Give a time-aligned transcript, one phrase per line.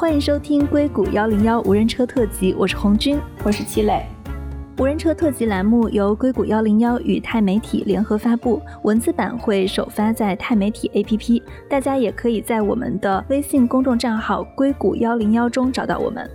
[0.00, 4.02] 欢迎收听硅谷幺零幺无人车特辑，我是红军，我是齐磊。
[4.78, 16.26] 无人车特辑栏目由硅谷幺零幺与钛媒体联合发布，文字版会首发在钛媒体 APP，大家也可以在我们的微信公众账号“硅谷幺零幺”中找到我们。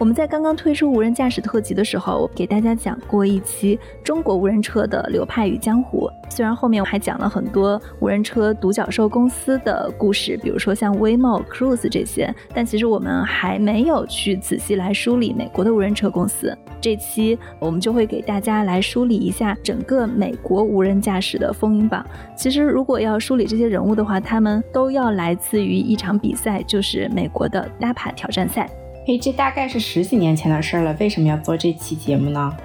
[0.00, 6.08] 我们在刚刚推出无人驾驶特辑的时候，给大家讲过一期中国无人车的流派与江湖。
[6.30, 16.56] 虽然后面我还讲了很多无人车独角兽公司的故事，比如说像 Waymo、Cruise 这些，但其实我们还没有去仔细来梳理美国的无人车公司。
[16.80, 22.02] 这期我们就会给大家来梳理一下整个美国无人驾驶的风云榜。
[22.34, 28.66] 其实如果要梳理这些人物的话，他们都要来自于一场比赛，就是美国的 DAPA 挑战赛。
[29.06, 32.56] 嘿，这大概是十几年前的事了，为什么要做这期节目呢？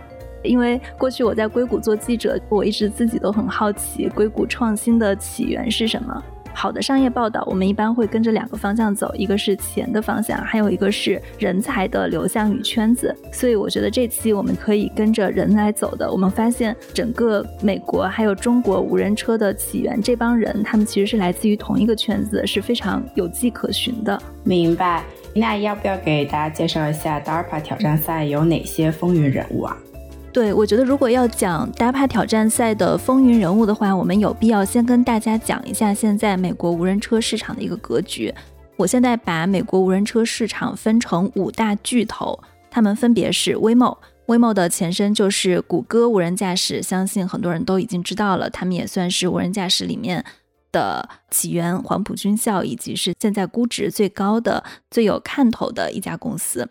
[0.44, 6.24] 因为过去我在硅谷做记者，我一直自己都很好奇硅谷创新的起源是什么。
[6.54, 13.14] 好的商业报道，我们一般会跟着两个方向走，一个是钱的方向，还有一个是人才的流向与圈子。
[13.32, 16.10] 所以我觉得这期我们可以跟着人来走的。
[16.12, 24.22] 我们发现整个美国还有中国无人车的起源，这帮人他们其实是来自于同一个圈子，是非常有迹可循的。
[24.44, 25.04] 明白。
[25.38, 29.76] 那要不要给大家介绍一下 DARPA 挑战赛有哪些风云人物啊？
[30.32, 38.34] 对，我觉得如果要讲 DARPA 挑战赛的风云人物的话，我们有必要先跟大家讲一下现在美国无人车市场的一个格局。
[38.78, 42.40] 我现在把美国无人车市场分成五大巨头，
[42.72, 50.24] 他们分别是 Waymo，Waymo 的前身就是谷歌无人驾驶，相信很多人都已经知道了，他们也算是无人驾驶里面。
[50.76, 56.68] 的起源、黄埔军校，以及是现在估值最高的、最有看头的一家公司。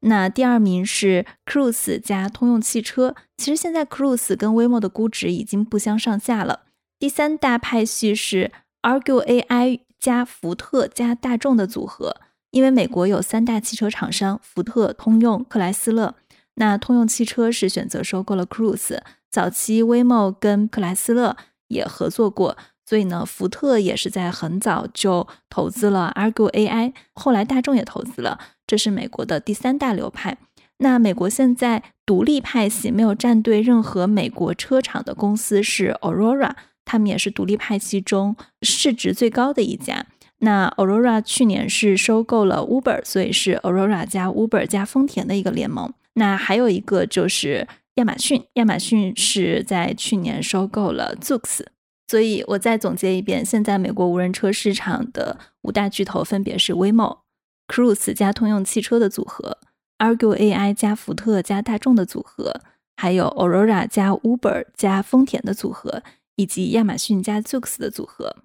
[0.00, 3.14] 那第二名是 Cruise 加通用汽车。
[3.36, 6.60] 其实现在 Cruise 跟 Waymo 的估值已经不相上下了。
[6.98, 12.16] 第三大派系是 ArguAI 加福特加大众的组合。
[12.52, 16.14] 因为美国有三大汽车厂商：福特、通用、克莱斯勒。
[16.54, 18.98] 那通用汽车是选择收购了 Cruise。
[19.30, 21.36] 早期 Waymo 跟克莱斯勒
[21.68, 22.56] 也合作过。
[22.92, 30.36] 所以呢，福特也是在很早就投资了 Argo AI，后来大众也投资了，这是美国的第三大流派。
[30.76, 36.50] 那美国现在独立派系没有站队任何美国车厂的公司是 Aurora，
[36.84, 40.04] 他们也是独立派系中市值最高的一家。
[40.40, 45.90] 那 Aurora 去年是收购了 Uber，所以是 Aurora 加 Uber 加丰田的一个联盟。
[46.16, 51.62] 那还有一个就是亚马逊，亚马逊是在去年收购了 Zoox。
[52.12, 57.20] 所以我再总结一遍，现在美国无人车市场的五大巨头分别是 Waymo、
[57.68, 59.56] Cruise 加通用汽车的组合
[59.96, 62.60] ，Argo AI 加福特加大众的组合，
[62.96, 66.02] 还有 Aurora 加 Uber 加丰田的组合，
[66.36, 68.36] 以及亚马逊加 Zoox 的组合。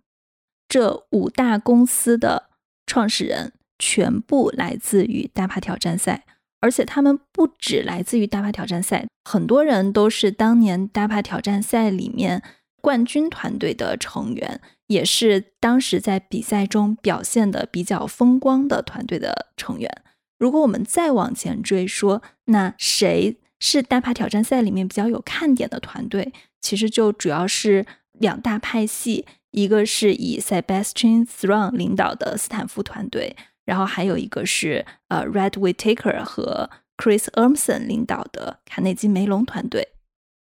[0.69, 2.51] 这五大公司的
[2.85, 6.23] 创始人全部来自于大帕挑战赛，
[6.61, 12.41] 而且他们不只来自于大帕挑战赛，很多人都是当年大帕挑战赛里面。
[12.87, 19.91] 冠军团队的成员，也是当时在比赛中表现的比较风光的团队的成员。
[20.39, 26.31] 如果我们再往前追说，那谁是大帕挑战赛里面比较有看点的团队？
[26.61, 39.89] 其实就主要是两大派系，一个是以 Sebastian Thrun 领导的斯坦福团队，然后还有一个是呃 Red Whitaker 和 Chris Ermson 领导的卡内基梅隆团队。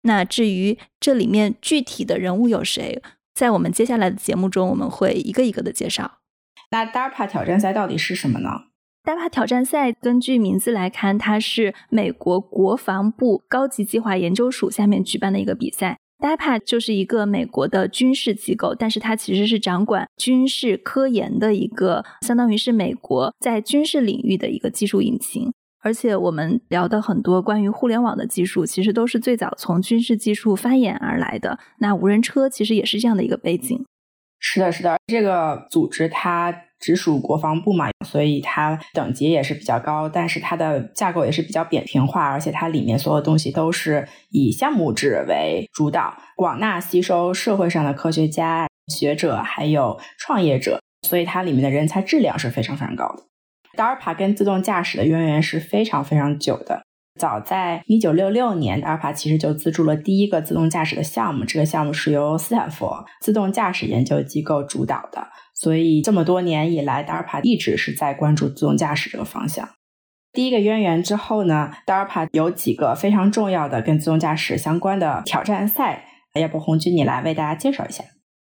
[0.05, 3.01] 那至于这里面具体的人物有谁，
[3.33, 6.19] 在我们接下来的节目中，我们会一个一个的介绍。
[6.71, 8.49] 那 DARPA 挑战赛到底是什么呢
[9.03, 15.97] ？DARPA 挑战赛根据名字来看，它是美国国防部高级计划研究署下面举办的一个比赛。
[16.19, 25.51] DARPA 就是一个美国的军事机构，但是它其实是掌管军事科研的一个，相当于是美国在军事领域的一个技术引擎。
[25.85, 31.59] 而且我们聊的很多关于互联网的技术，其实都是最早从军事技术发衍而来的。
[31.77, 33.85] 那无人车其实也是这样的一个背景。
[34.39, 53.23] 是的，是的，这个组织它直属国防部嘛，所以它等级也是比较高，但是它的架构也是比较扁平化，而且它里面所有东西都是以项目制为主导，广纳吸收社会上的科学家、学者还有创业者，所以它里面的人才质量是非常非常高的。
[53.75, 56.83] DARPA 跟自动驾驶的渊源是非常非常久的。
[57.19, 61.45] 早在一九六六年，DARPA 其实就资助了第一个自动驾驶的项目。
[61.45, 62.89] 这个项目是由斯坦福
[63.21, 65.27] 自动驾驶研究机构主导的。
[65.53, 69.69] 所以这么多年以来，DARPA 一直是在关注自动驾驶这个方向。
[70.33, 76.05] 第一个渊源之后呢，DARPA 有几个非常重要的跟自动驾驶相关的挑战赛。
[76.41, 78.03] 要不红军你来为大家介绍一下？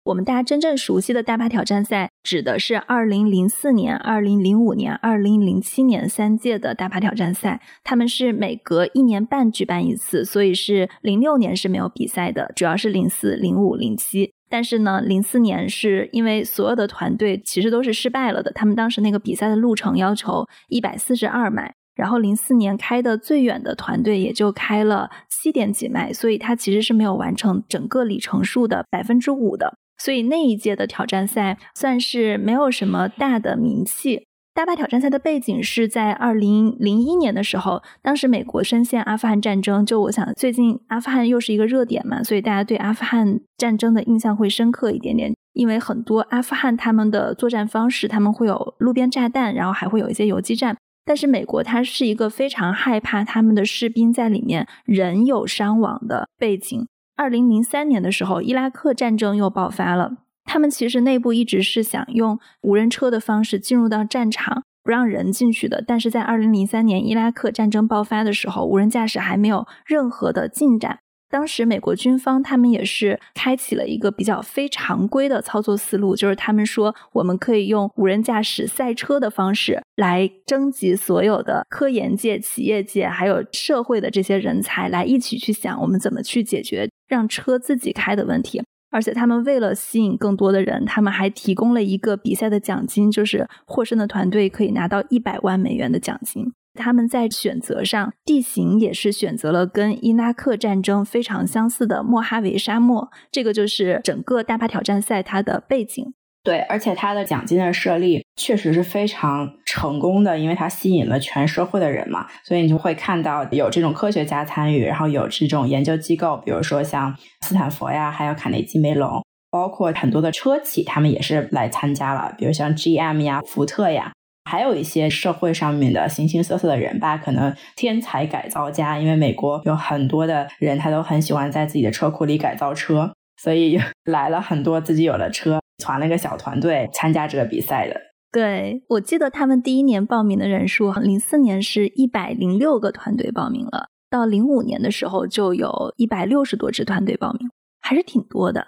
[0.06, 7.61] 我们大家真正熟悉的大趴挑战赛，指的是二零零四年、二零零五年、二零零七年三届的大趴挑战赛。
[7.82, 14.31] 他们是每隔一年半举办一次，所以是零六年是没有比赛的，主要是零四、零五、零七。
[14.49, 29.76] 但是呢，零四年是因为所有的团队其实都是失败了的，他们当时那个比赛的路程要求一百四十二迈，然后零四年开的最远的团队也就开了七点几迈，所以它其实是没有完成整个里程数的百分之五的。
[29.98, 34.26] 所以那一届的挑战赛算是没有什么大的名气。
[34.54, 45.34] 大坝挑战赛的背景是在二零零一年的时候，当时美国深陷阿富汗战争，就我想最近阿富汗又是一个热点嘛，所以大家对阿富汗战争的印象会深刻一点点。
[45.52, 50.76] 因为很多阿富汗他们的作战方式，他们会有路边炸弹，然后还会有一些游击战。
[51.04, 56.87] 但是美国它是一个非常害怕他们的士兵在里面人有伤亡的背景。
[57.16, 60.18] 二零零三年的时候，伊拉克战争又爆发了。
[60.44, 65.82] 他们其实内部一直是想用无人车的方式进入到战场，不让人进去的。
[65.84, 70.98] 但是在二零零三年伊拉克战争爆发的时候，无人驾驶还没有任何的进展。
[71.28, 86.88] 当时美国军方他们也是开启了一个比较非常规的操作思路，就是他们说我们可以用无人驾驶赛车的方式来征集所有的科研界、企业界还有社会的这些人才，来一起去想我们怎么去解决。
[87.06, 96.53] 让车自己开的问题，而且他们为了吸引更多的人，他们还提供了一个比赛的奖金，就是获胜的团队可以拿到一百万美元的奖金。
[96.75, 106.12] 他们在选择上地形也是选择了跟伊拉克战争非常相似的莫哈维沙漠，这个就是整个大巴挑战赛它的背景。
[106.46, 124.12] 对，而且它的奖金的设立确实是非常成功的，因为它吸引了全社会的人嘛，所以你就会看到有这种科学家参与，然后有这种研究机构，比如说像斯坦福呀，还有卡内基梅隆，包括很多的车企，他们也是来参加了，比如像 GM 呀、福特呀，
[124.48, 133.12] 还有一些社会上面的形形色色的人吧，可能天才改造家，因为美国有很多的人，他都很喜欢在自己的车库里改造车，
[133.43, 135.58] 所以 来了很多自己有了车。
[135.78, 138.00] 团了个小团队参加这个比赛的。
[138.32, 147.49] 对我记得他们第一年报名的人数，零四年是一百零六个团队报名了，到零五年的时候就有一百六十多支团队报名，
[147.81, 148.67] 还是挺多的。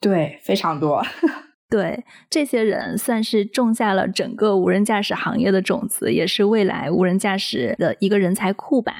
[0.00, 1.02] 对，非常多。
[1.70, 8.92] 对，这些人算是种下了整个无人驾驶行业的种子，也是未来无人驾驶的一个人才库吧。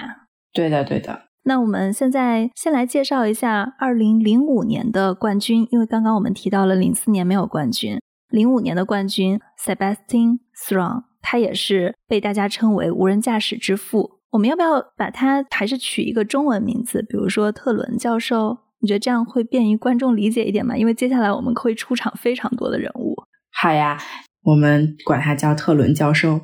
[0.51, 1.26] 对的，对的。
[1.47, 7.97] 那我们现在先来介绍一下二零零五年的冠军，因为刚刚我们提到了零四年没有冠军，
[8.29, 14.19] 零五年的冠军 Sebastian Thrun，他也是被大家称为无人驾驶之父。
[14.31, 18.57] 我们要不要把他还是取一个中文名字，比如说特伦教授？
[18.81, 20.75] 你觉得这样会便于观众理解一点吗？
[20.75, 23.15] 因为接下来我们会出场非常多的人物。
[23.53, 23.97] 好呀，
[24.43, 26.41] 我们管他叫特伦教授。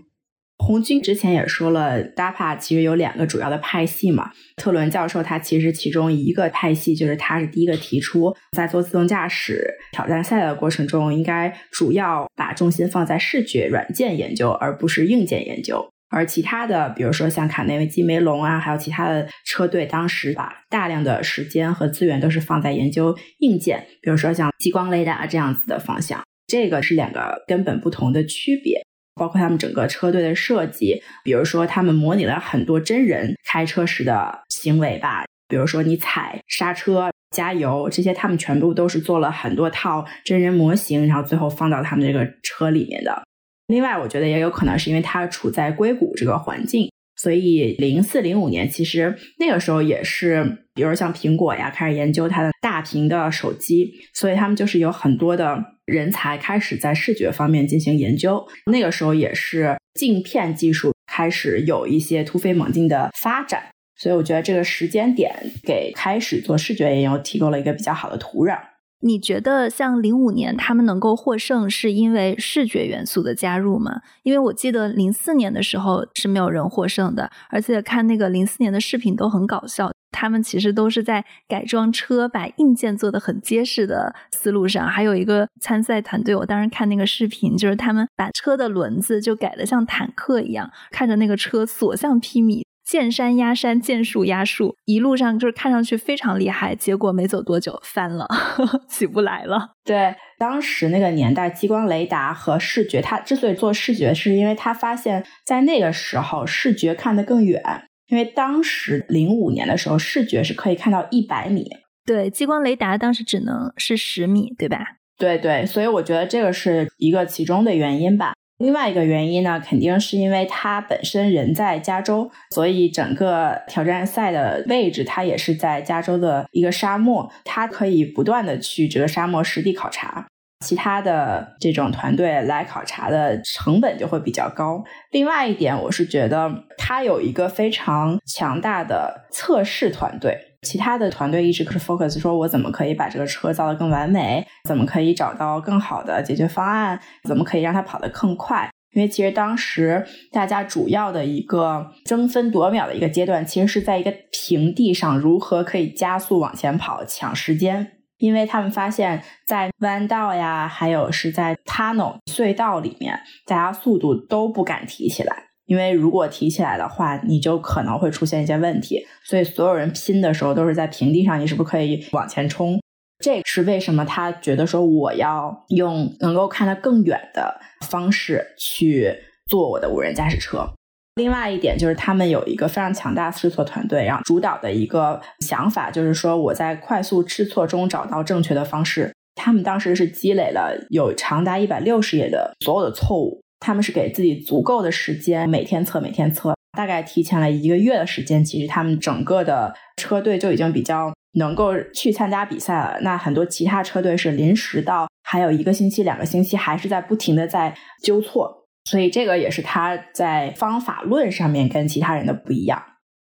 [0.57, 4.31] 红军之前也说了，DAPA 其实有两个主要的派系嘛。
[4.55, 15.85] 特伦教授他其实其中一个派系就是他是第一个提出，在做自动驾驶挑战赛的过程中，应该主要把重心放在视觉软件研究，而不是硬件研究。
[16.09, 26.21] 而其他的，比如说像卡内基梅隆啊，还有其他的车队，当时把大量的时间和资源都是放在研究硬件，比如说像激光雷达这样子的方向。
[26.45, 28.82] 这个是两个根本不同的区别。
[29.15, 43.23] 包括他们整个车队的设计，比如说他们模拟了很多真人开车时的行为吧，比如说你踩刹车、加油这些，他们全部都是做了很多套真人模型，然后最后放到他们这个车里面的。
[43.67, 55.72] 另外，我觉得也有可能是因为它处在硅谷这个环境，所以零四零五年其实那个时候也是，比如像苹果呀开始研究它的大屏的手机，所以他们就是有很多的。
[55.85, 68.57] 人才开始在视觉方面进行研究，那个时候也是镜片技术开始有一些突飞猛进的发展，所以我觉得这个时间点给开始做视觉研究提供了一个比较好的土壤。
[69.05, 73.99] 你觉得像零五年他们能够获胜，是因为视觉元素的加入吗？
[74.23, 79.91] 因为我记得零四年的时候是没有人获胜的，而且看那个零四年的视频都很搞笑。
[80.13, 84.87] 他们其实都是在改装车，把硬件做的很结实的思路上。
[84.87, 96.75] 还有一个参赛团队，我当时看那个视频，就是他们把车的轮子就改的像坦克一样，看着那个车所向披靡，见山压山，见树压树，一路上就是看上去非常厉害。
[96.75, 98.27] 结果没走多久翻了，
[98.87, 99.71] 起不来了。
[99.83, 107.61] 对，当时那个年代，激光雷达和视觉，它之所以做视觉，是因为他发现，在那个时候视觉看得更远。
[108.07, 111.69] 因为当时零五年的时候，视觉是可以看到一百米。
[112.05, 114.97] 对，激光雷达当时只能是十米，对吧？
[115.17, 118.33] 对对，所以我觉得这个是一个其中的原因吧。
[118.57, 130.27] 另外一个原因呢，肯定是因为它本身人在加州，所以整个挑战赛的位置它也是在加州的一个沙漠，它可以不断的去这个沙漠实地考察。
[130.63, 134.81] 其他的这种团队来考察的成本就会比较高。
[135.11, 140.37] 另外一点，我是觉得它有一个非常强大的测试团队。
[140.61, 144.47] 其他的团队一直是 focus 说，我怎么可以把这个车造得更完美？
[144.63, 146.97] 怎么可以找到更好的解决方案？
[147.27, 148.69] 怎么可以让它跑得更快？
[148.95, 158.02] 因为其实当时大家主要的一个争分夺秒的一个阶段，其实是在一个平地上如何可以加速往前跑，抢时间。
[158.23, 169.05] 因为他们发现，在弯道呀，还有是在 tunnel 隧道里面，大家速度都不敢提起来，因为如果提起来的话，你就可能会出现一些问题。
[169.25, 172.79] 所以所有人拼的时候都是在平地上，你是不是可以往前冲？
[173.19, 179.13] 这是为什么他觉得说我要用能够看得更远的方式去
[179.51, 180.73] 做我的无人驾驶车。
[181.15, 189.13] 另外一点就是，他们有一个非常强大的试错团队，然后主导的一个想法就是说，我在快速试错中找到正确的方式。
[189.35, 198.43] 他们当时是积累了有长达一百六十页的所有的错误，他们是给自己足够的时间，每天测，每天测，大概提前了一个月的时间。
[198.43, 202.99] 其实他们整个的车队就已经比较能够去参加比赛了。
[203.01, 208.62] 那很多其他车队是临时到，还有一个星期、两个星期，还是在不停的在纠错。
[208.85, 212.81] 所以这个也是他在方法论上面跟其他人的不一样。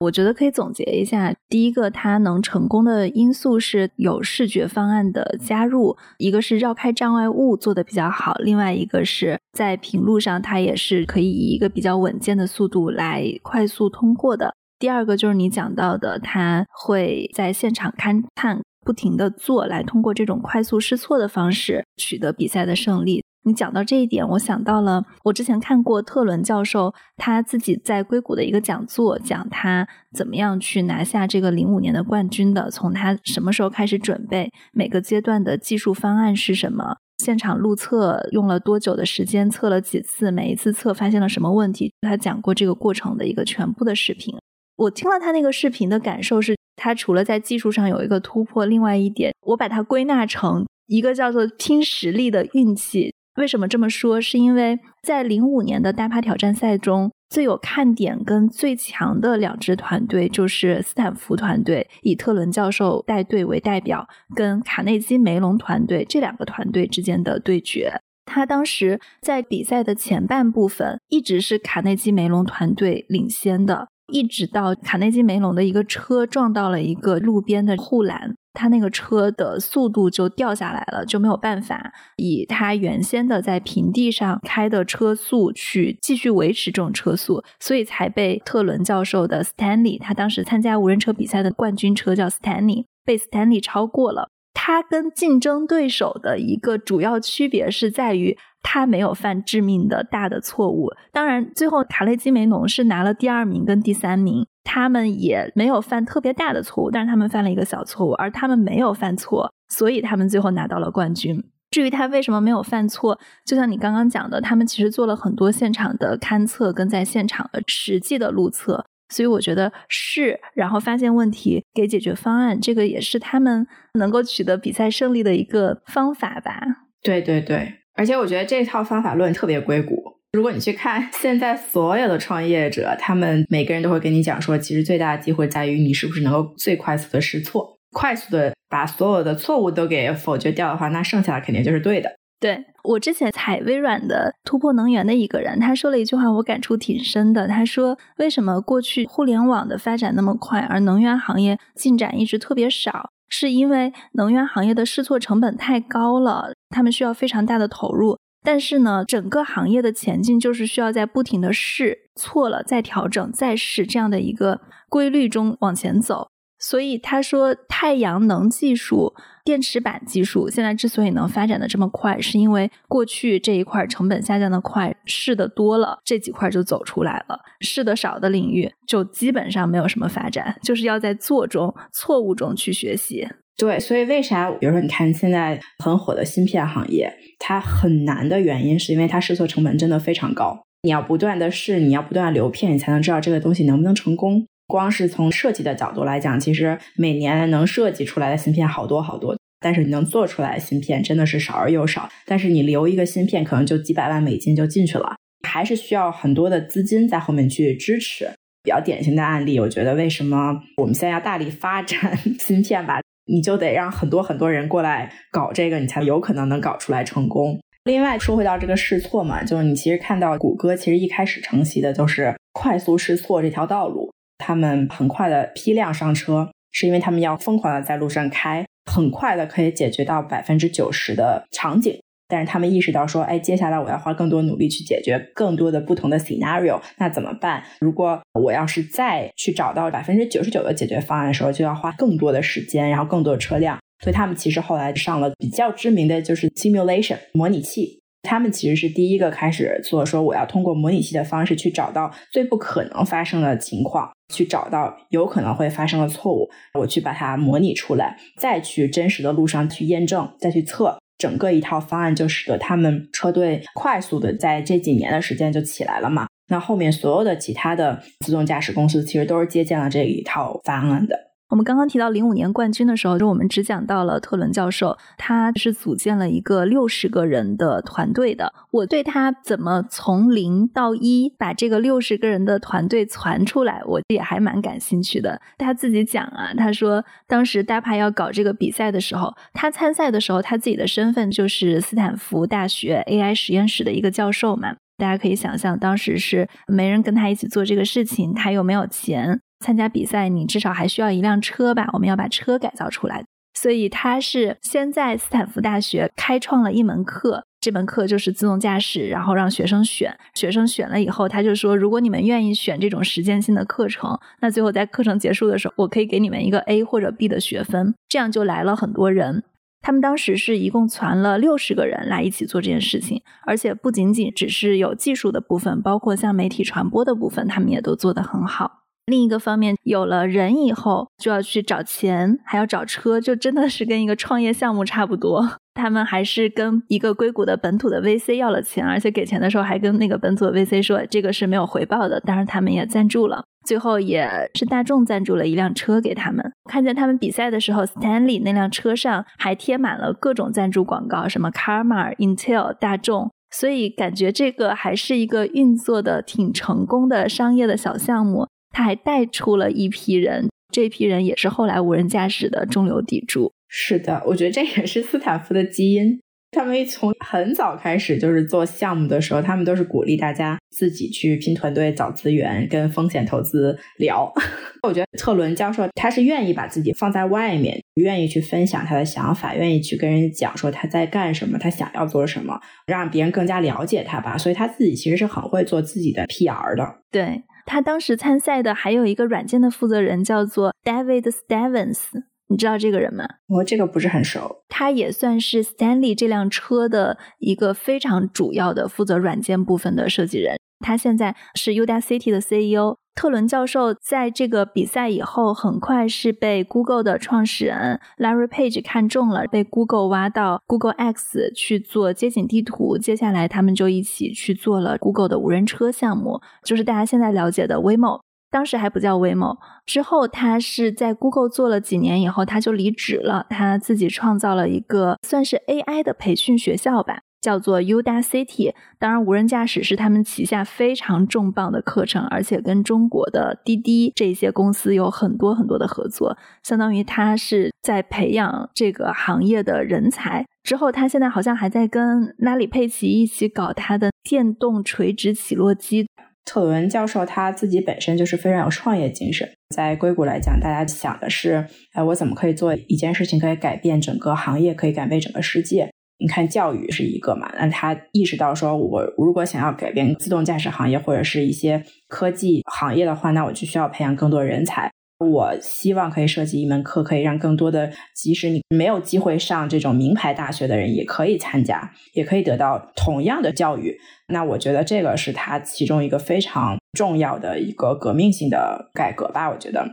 [0.00, 14.54] 我觉得可以总结一下：第一个，他能成功的因素是有视觉方案的加入，一个是绕开障碍物做的比较好，另外一个是在平路上，他也是可以以一个比较稳健的速度来快速通过的。
[14.78, 23.24] 第二个就是你讲到的，他会在现场勘探，不停的做，来通过这种快速试错的方式取得比赛的胜利。
[23.46, 32.68] 你讲到这一点，我想到了我之前看过特伦教授他自己在硅谷的一个讲座，讲他怎么样去拿下这个零五年的冠军的。
[32.72, 44.36] 从他什么时候开始准备，每个阶段的技术方案是什么，现场路测用了多久的时间，测了几次，每一次测发现了什么问题，他讲过这个过程的一个全部的视频。
[44.74, 53.14] 我听了他那个视频的感受是，他除了在技术上有一个突破，另外一点，我把它归纳成一个叫做拼实力的运气。
[53.36, 54.20] 为什么这么说？
[54.20, 68.00] 是因为在零五年的大趴挑战赛中，最有看点跟最强的两支团队就是斯坦福团队，以特伦教授带队为代表，跟卡内基梅隆团队这两个团队之间的对决。
[68.24, 78.34] 他当时在比赛的前半部分，一直是卡内基梅隆团队领先的，一直到卡内基梅隆的一个车撞到了一个路边的护栏。
[78.56, 94.30] 他那个车的速度就掉下来了，就没有办法以他原先的在平地上开的车速去继续维持这种车速，所以才被特伦教授的 Stanley，他当时参加无人车比赛的冠军车叫 Stanley，被 Stanley 超过了。
[94.54, 100.90] 他跟竞争对手的一个主要区别是在于他没有犯致命的大的错误。
[101.12, 104.46] 当然，最后卡雷基梅农是拿了第二名跟第三名。
[104.66, 111.40] 他们也没有犯特别大的错误，但是他们犯了一个小错误，而他们没有犯错，所以他们最后拿到了冠军。
[111.70, 126.60] 至于他为什么没有犯错，就像你刚刚讲的，他们其实做了很多现场的勘测跟在现场的实际的路测，所以我觉得是，然后发现问题，给解决方案，这个也是他们能够取得比赛胜利的一个方法吧。
[127.02, 130.15] 对对对，而且我觉得这套方法论特别硅谷。
[130.36, 142.10] 如果你去看现在所有的创业者，他们每个人都会跟你讲说，其实最大的机会在于你是不是能够最快速的试错，快速的把所有的错误都给否决掉的话，那剩下的肯定就是对的。
[142.38, 147.48] 对我之前采微软的突破能源的一个人，他说了一句话，我感触挺深的。
[147.48, 153.08] 他说，为什么过去互联网的发展那么快，而能源行业进展一直特别少？
[153.30, 158.18] 是因为能源行业的试错成本太高了，他们需要非常大的投入。
[158.46, 166.28] 但是呢，整个行业的前进就是需要在不停的试错了再调整再试这样的一个规律中往前走。
[166.58, 169.12] 所以他说，太阳能技术、
[169.44, 183.28] 电池板技术现在之所以能发展的这么快，是因为过去这一块成本下降的快，试的多了，这几块就走出来了；试的少的领域就基本上没有什么发展，就是要在做中、错误中去学习。
[183.56, 190.62] 对，所以为啥，比如说你看现在很火的芯片行业，它很难的原因是因为它试错成本真的非常高。
[190.82, 194.46] 你要不断的试，你要不断流片，你才能知道这个东西能不能成功。
[194.66, 199.36] 光是从设计的角度来讲，其实每年能设计出来的芯片好多好多。
[199.58, 202.08] 但是你能做出来的芯片真的是少而又少。
[202.26, 205.16] 但是你留一个芯片，可能就几百万美金就进去了，
[205.48, 208.28] 还是需要很多的资金在后面去支持。
[208.62, 213.00] 比较典型的案例，我觉得为什么我们现在要大力发展 芯片吧？
[213.26, 217.60] 你就得让很多很多人过来搞这个，你才有可能能搞出来成功。
[217.84, 232.00] 另外说回到这个试错嘛，就是你其实看到谷歌其实一开始承袭的就是快速试错这条道路，他们很快的批量上车，是因为他们要疯狂的在路上开，很快的可以解决到百分之九十的场景。
[232.28, 237.62] 但是他们意识到说，哎，接下来我要花更多努力去解决更多的不同的 scenario，那怎么办？
[237.80, 243.78] 如果我要是再去找到百分之九十九的解决方案的时候，就要花更多的时间，然后更多的车辆。
[244.02, 248.02] 所以他们其实后来上了比较知名的就是 simulation 模拟器。
[248.22, 260.98] 他们其实是第一个开始做，说我要通过模拟器的方式去找到最不可能发生的情况，去找到有可能会发生的错误，我去把它模拟出来，再去真实的路上去验证，再去测。
[261.18, 266.26] 整个一套方案就使得他们车队快速的在这几年的时间就起来了嘛。
[266.48, 271.25] 那后面所有的其他的自动驾驶公司其实都是借鉴了这一套方案的。
[271.48, 278.52] 我们刚刚提到零五年冠军的时候，就我们只讲到了特伦教授，他是组建了一个六十个人的团队的。
[278.72, 285.40] 我对他怎么从零到一把这个六十个人的团队传出来，我也还蛮感兴趣的。
[285.56, 294.74] 他自己讲啊，他说当时 DAPA 要搞这个比赛的时候，他参赛的时候，他自己的身份就是斯坦福大学 AI 实验室的一个教授嘛。
[294.98, 299.40] 大家可以想象，当时是没人跟他一起做这个事情，他又没有钱。
[299.60, 301.88] 参加比赛，你至少还需要一辆车吧？
[301.92, 319.42] 我们要把车改造出来，所以他是先在斯坦福大学开创了一门课，这门课就是自动驾驶，然后让学生选，学生选了以后，他就说，如果你们愿意选这种实践性的课程，那最后在课程结束的时候，我可以给你们一个 A 或者 B 的学分，这样就来了很多人。
[319.82, 328.82] 他们当时是一共攒了六十个人来一起做这件事情，而且不仅仅只是有技术的部分，包括像媒体传播的部分，他们也都做得很好。
[329.06, 335.48] 另一个方面，有了人以后，就要去找钱，还要找车，就真的是跟一个创业项目差不多。
[335.74, 342.18] 他们还是跟一个硅谷的本土的 VC 要了钱，而且给钱的时候还跟那个本土的 VC 说这个是没有回报的。
[342.20, 346.52] 当然，他们也赞助了，最后也是大众赞助了一辆车给他们。
[346.68, 358.48] 看见他们比赛的时候，Stanley 那辆车上还贴满了各种赞助广告，什么 Karma、Intel、大众，所以感觉这个还是一个运作的挺成功的商业的小项目。
[358.76, 363.50] 他还带出了一批人，这批人也是后来无人驾驶的中流砥柱。
[363.68, 366.20] 是的，我觉得这也是斯坦福的基因。
[366.50, 374.30] 他们从很早开始就是做项目的时候，他们都是鼓励大家自己去拼团队、找资源、跟风险投资聊。
[374.86, 384.36] 我觉得特伦教授他是愿意把自己放在外面，愿意去分享他的想法，愿意去跟人讲说他在干什么，他想要做什么，让别人更加了解他吧。
[384.36, 386.84] 所以他自己其实是很会做自己的 PR 的。
[387.10, 387.42] 对。
[387.66, 392.04] 他当时参赛的还有一个软件的负责人叫做 David Stevens，
[392.48, 393.26] 你知道这个人吗？
[393.48, 394.62] 我这个不是很熟。
[394.68, 400.56] 他也算是 Stanley 这辆车的一个非常主要的负责软件部分的设计人。
[400.78, 402.96] 他现在是 Udacity 的 CEO。
[403.16, 412.98] 特伦教授在这个比赛以后，很快是被 Google 的创始人 Larry Page 看中了，被 Google 挖到 Google X 去做街景地图。
[412.98, 419.56] 接下来，他们就一起去做了 Google 的无人车项目，就是大家现在了解的 Waymo，当时还不叫 Waymo。
[419.86, 427.20] 之后，他是在 Google 做了几年以后，他就离职了，他自己创造了一个算是 AI 的培训学校吧。
[427.46, 440.44] 叫做 Udacity，当然无人驾驶是他们旗下非常重磅的课程，而且跟中国的滴滴这些公司有很多很多的合作，相当于他是在培养这个行业的人才。
[440.64, 446.04] 之后，他现在好像还在跟拉里佩奇一起搞他的电动垂直起落机。
[446.44, 455.88] 特伦教授他自己本身就是非常有创业精神，在硅谷来讲，大家想的是，哎，我怎么可以做一件事情可以改变整个行业，可以改变整个世界？
[456.18, 457.52] 你看，教育是一个嘛？
[457.58, 464.90] 那他意识到说，我如果想要改变自动驾驶行业或者是一些科技行业的话，那我就需要培养更多人才。
[465.18, 473.96] 我希望可以设计一门课，可以让更多的，即使你没有机会上这种名牌大学的人，也可以参加，也可以得到同样的教育。
[474.28, 479.50] 那我觉得这个是他其中一个非常重要的一个革命性的改革吧。
[479.50, 479.86] 我觉得。